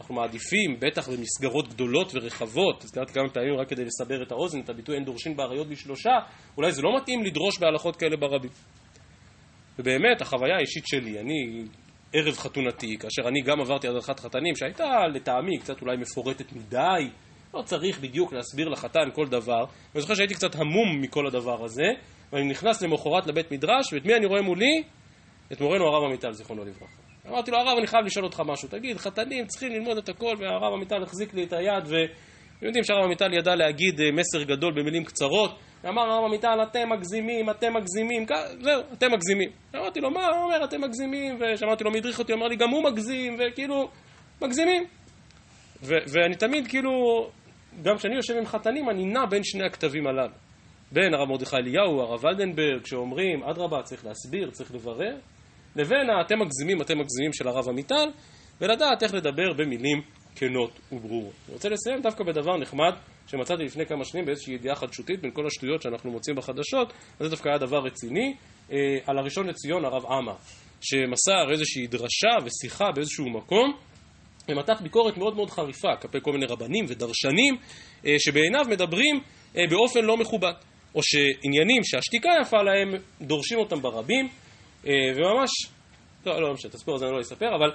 [0.00, 4.68] אנחנו מעדיפים, בטח במסגרות גדולות ורחבות, הזכרתי כמה פעמים רק כדי לסבר את האוזן, את
[4.68, 6.12] הביטוי אין דורשין באריות בשלושה,
[6.56, 8.50] אולי זה לא מתאים לדרוש בהלכות כאלה ברבים.
[9.78, 11.64] ובאמת, החוויה האישית שלי, אני
[12.12, 17.10] ערב חתונתי, כאשר אני גם עברתי הדרכת חתנים, שהייתה לטעמי קצת אולי מפורטת מדי,
[17.54, 19.64] לא צריך בדיוק להסביר לחתן כל דבר,
[19.94, 21.86] ואני זוכר שהייתי קצת המום מכל הדבר הזה,
[22.32, 24.82] ואני נכנס למחרת לבית מדרש, ואת מי אני רואה מולי?
[25.52, 27.06] את מורנו הרב עמיטל, זיכרונו לברכה.
[27.28, 28.68] אמרתי לו, הרב, אני חייב לשאול אותך משהו.
[28.68, 33.04] תגיד, חתנים צריכים ללמוד את הכל, והרב עמיטל החזיק לי את היד, ואתם יודעים שהרב
[33.04, 35.58] עמיטל ידע להגיד אה, מסר גדול במילים קצרות.
[35.88, 38.26] אמר הרב עמיטל, אתם מגזימים, אתם מגזימים,
[38.60, 39.50] זהו, אתם מגזימים.
[39.76, 40.26] אמרתי לו, מה?
[40.26, 43.88] הוא אומר, אתם מגזימים, ושמעתי לו מי הדריך אותי, אמר לי, גם הוא מגזים, וכאילו,
[44.42, 44.84] מגזימים.
[45.82, 46.90] ו- ואני תמיד, כאילו,
[47.82, 50.32] גם כשאני יושב עם חתנים, אני נע בין שני הכתבים הללו.
[50.92, 55.16] בין הרב מרדכי אליהו, הרב ולדנברג, שאומרים, אדרבה, צריך להסביר, צריך לברר,
[55.76, 58.08] לבין ה"אתם מגזימים, אתם מגזימים" של הרב עמיטל,
[58.60, 60.02] ולדעת איך לדבר במילים
[60.36, 61.32] כנות וברורות.
[61.46, 62.92] אני רוצה לסיים דווקא בדבר נחמד
[63.26, 67.48] שמצאתי לפני כמה שנים באיזושהי ידיעה חדשותית בין כל השטויות שאנחנו מוצאים בחדשות, וזה דווקא
[67.48, 68.34] היה דבר רציני,
[68.72, 70.36] אה, על הראשון לציון הרב עמאר,
[70.80, 73.76] שמסר איזושהי דרשה ושיחה באיזשהו מקום,
[74.48, 77.56] ומתח ביקורת מאוד מאוד חריפה כלפי כל מיני רבנים ודרשנים,
[78.06, 79.20] אה, שבעיניו מדברים
[79.56, 80.52] אה, באופן לא מכובד.
[80.94, 84.28] או שעניינים שהשתיקה יפה להם, דורשים אותם ברבים,
[84.86, 85.50] אה, וממש,
[86.26, 87.70] לא, לא משנה, את הסיפור הזה אני לא אספר, אבל,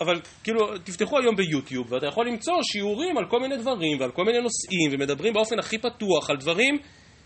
[0.00, 4.24] אבל כאילו, תפתחו היום ביוטיוב, ואתה יכול למצוא שיעורים על כל מיני דברים, ועל כל
[4.24, 6.78] מיני נושאים, ומדברים באופן הכי פתוח על דברים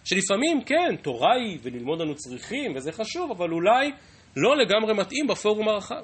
[0.04, 3.90] שלפעמים, כן, תורה היא, וללמוד אנו צריכים, וזה חשוב, אבל אולי
[4.36, 6.02] לא לגמרי מתאים בפורום הרחב.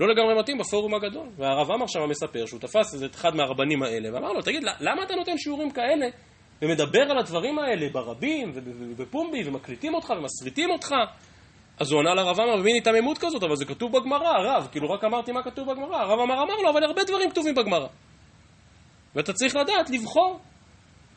[0.00, 1.28] לא לגמרי מתאים בפורום הגדול.
[1.36, 5.14] והרב עמר שם מספר שהוא תפס את אחד מהרבנים האלה, ואמר לו, תגיד, למה אתה
[5.14, 6.06] נותן שיעורים כאלה
[6.62, 10.94] ומדבר על הדברים האלה ברבים ובפומבי ומקליטים אותך ומסריטים אותך?
[11.78, 15.04] אז הוא ענה לרב עמר במין היתממות כזאת, אבל זה כתוב בגמרא, הרב, כאילו רק
[15.04, 15.96] אמרתי מה כתוב בגמרא.
[15.96, 17.88] הרב עמר אמר לו, אבל הרבה דברים כתובים בגמרא.
[19.14, 20.40] ואתה צריך לדעת, לבחור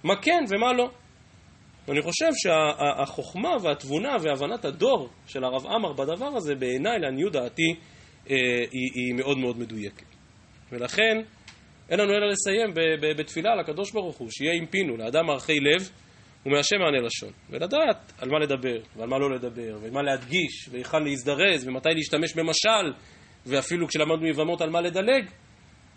[0.04, 0.90] מה כן ומה לא.
[1.88, 7.76] ואני חושב שהחוכמה והתבונה והבנת הדור של הרב עמר בדבר הזה, בעיניי, לעניות דעתי,
[8.30, 8.36] אה,
[8.72, 10.06] היא, היא מאוד מאוד מדויקת.
[10.72, 11.18] ולכן,
[11.90, 12.74] אין לנו אלא לסיים
[13.18, 15.90] בתפילה לקדוש ברוך הוא, שיהיה עם פינו, לאדם מערכי לב
[16.46, 17.32] ומהשם מענה לשון.
[17.50, 23.00] ולדעת על מה לדבר, ועל מה לא לדבר, ומה להדגיש, והיכן להזדרז, ומתי להשתמש במשל,
[23.46, 25.30] ואפילו כשלמדנו יבמות על מה לדלג.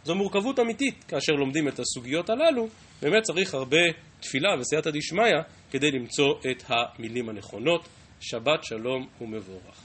[0.05, 2.69] זו מורכבות אמיתית כאשר לומדים את הסוגיות הללו,
[3.03, 3.83] באמת צריך הרבה
[4.21, 7.89] תפילה וסייעתא דשמיא כדי למצוא את המילים הנכונות.
[8.23, 9.82] שבת שלום ומבורך.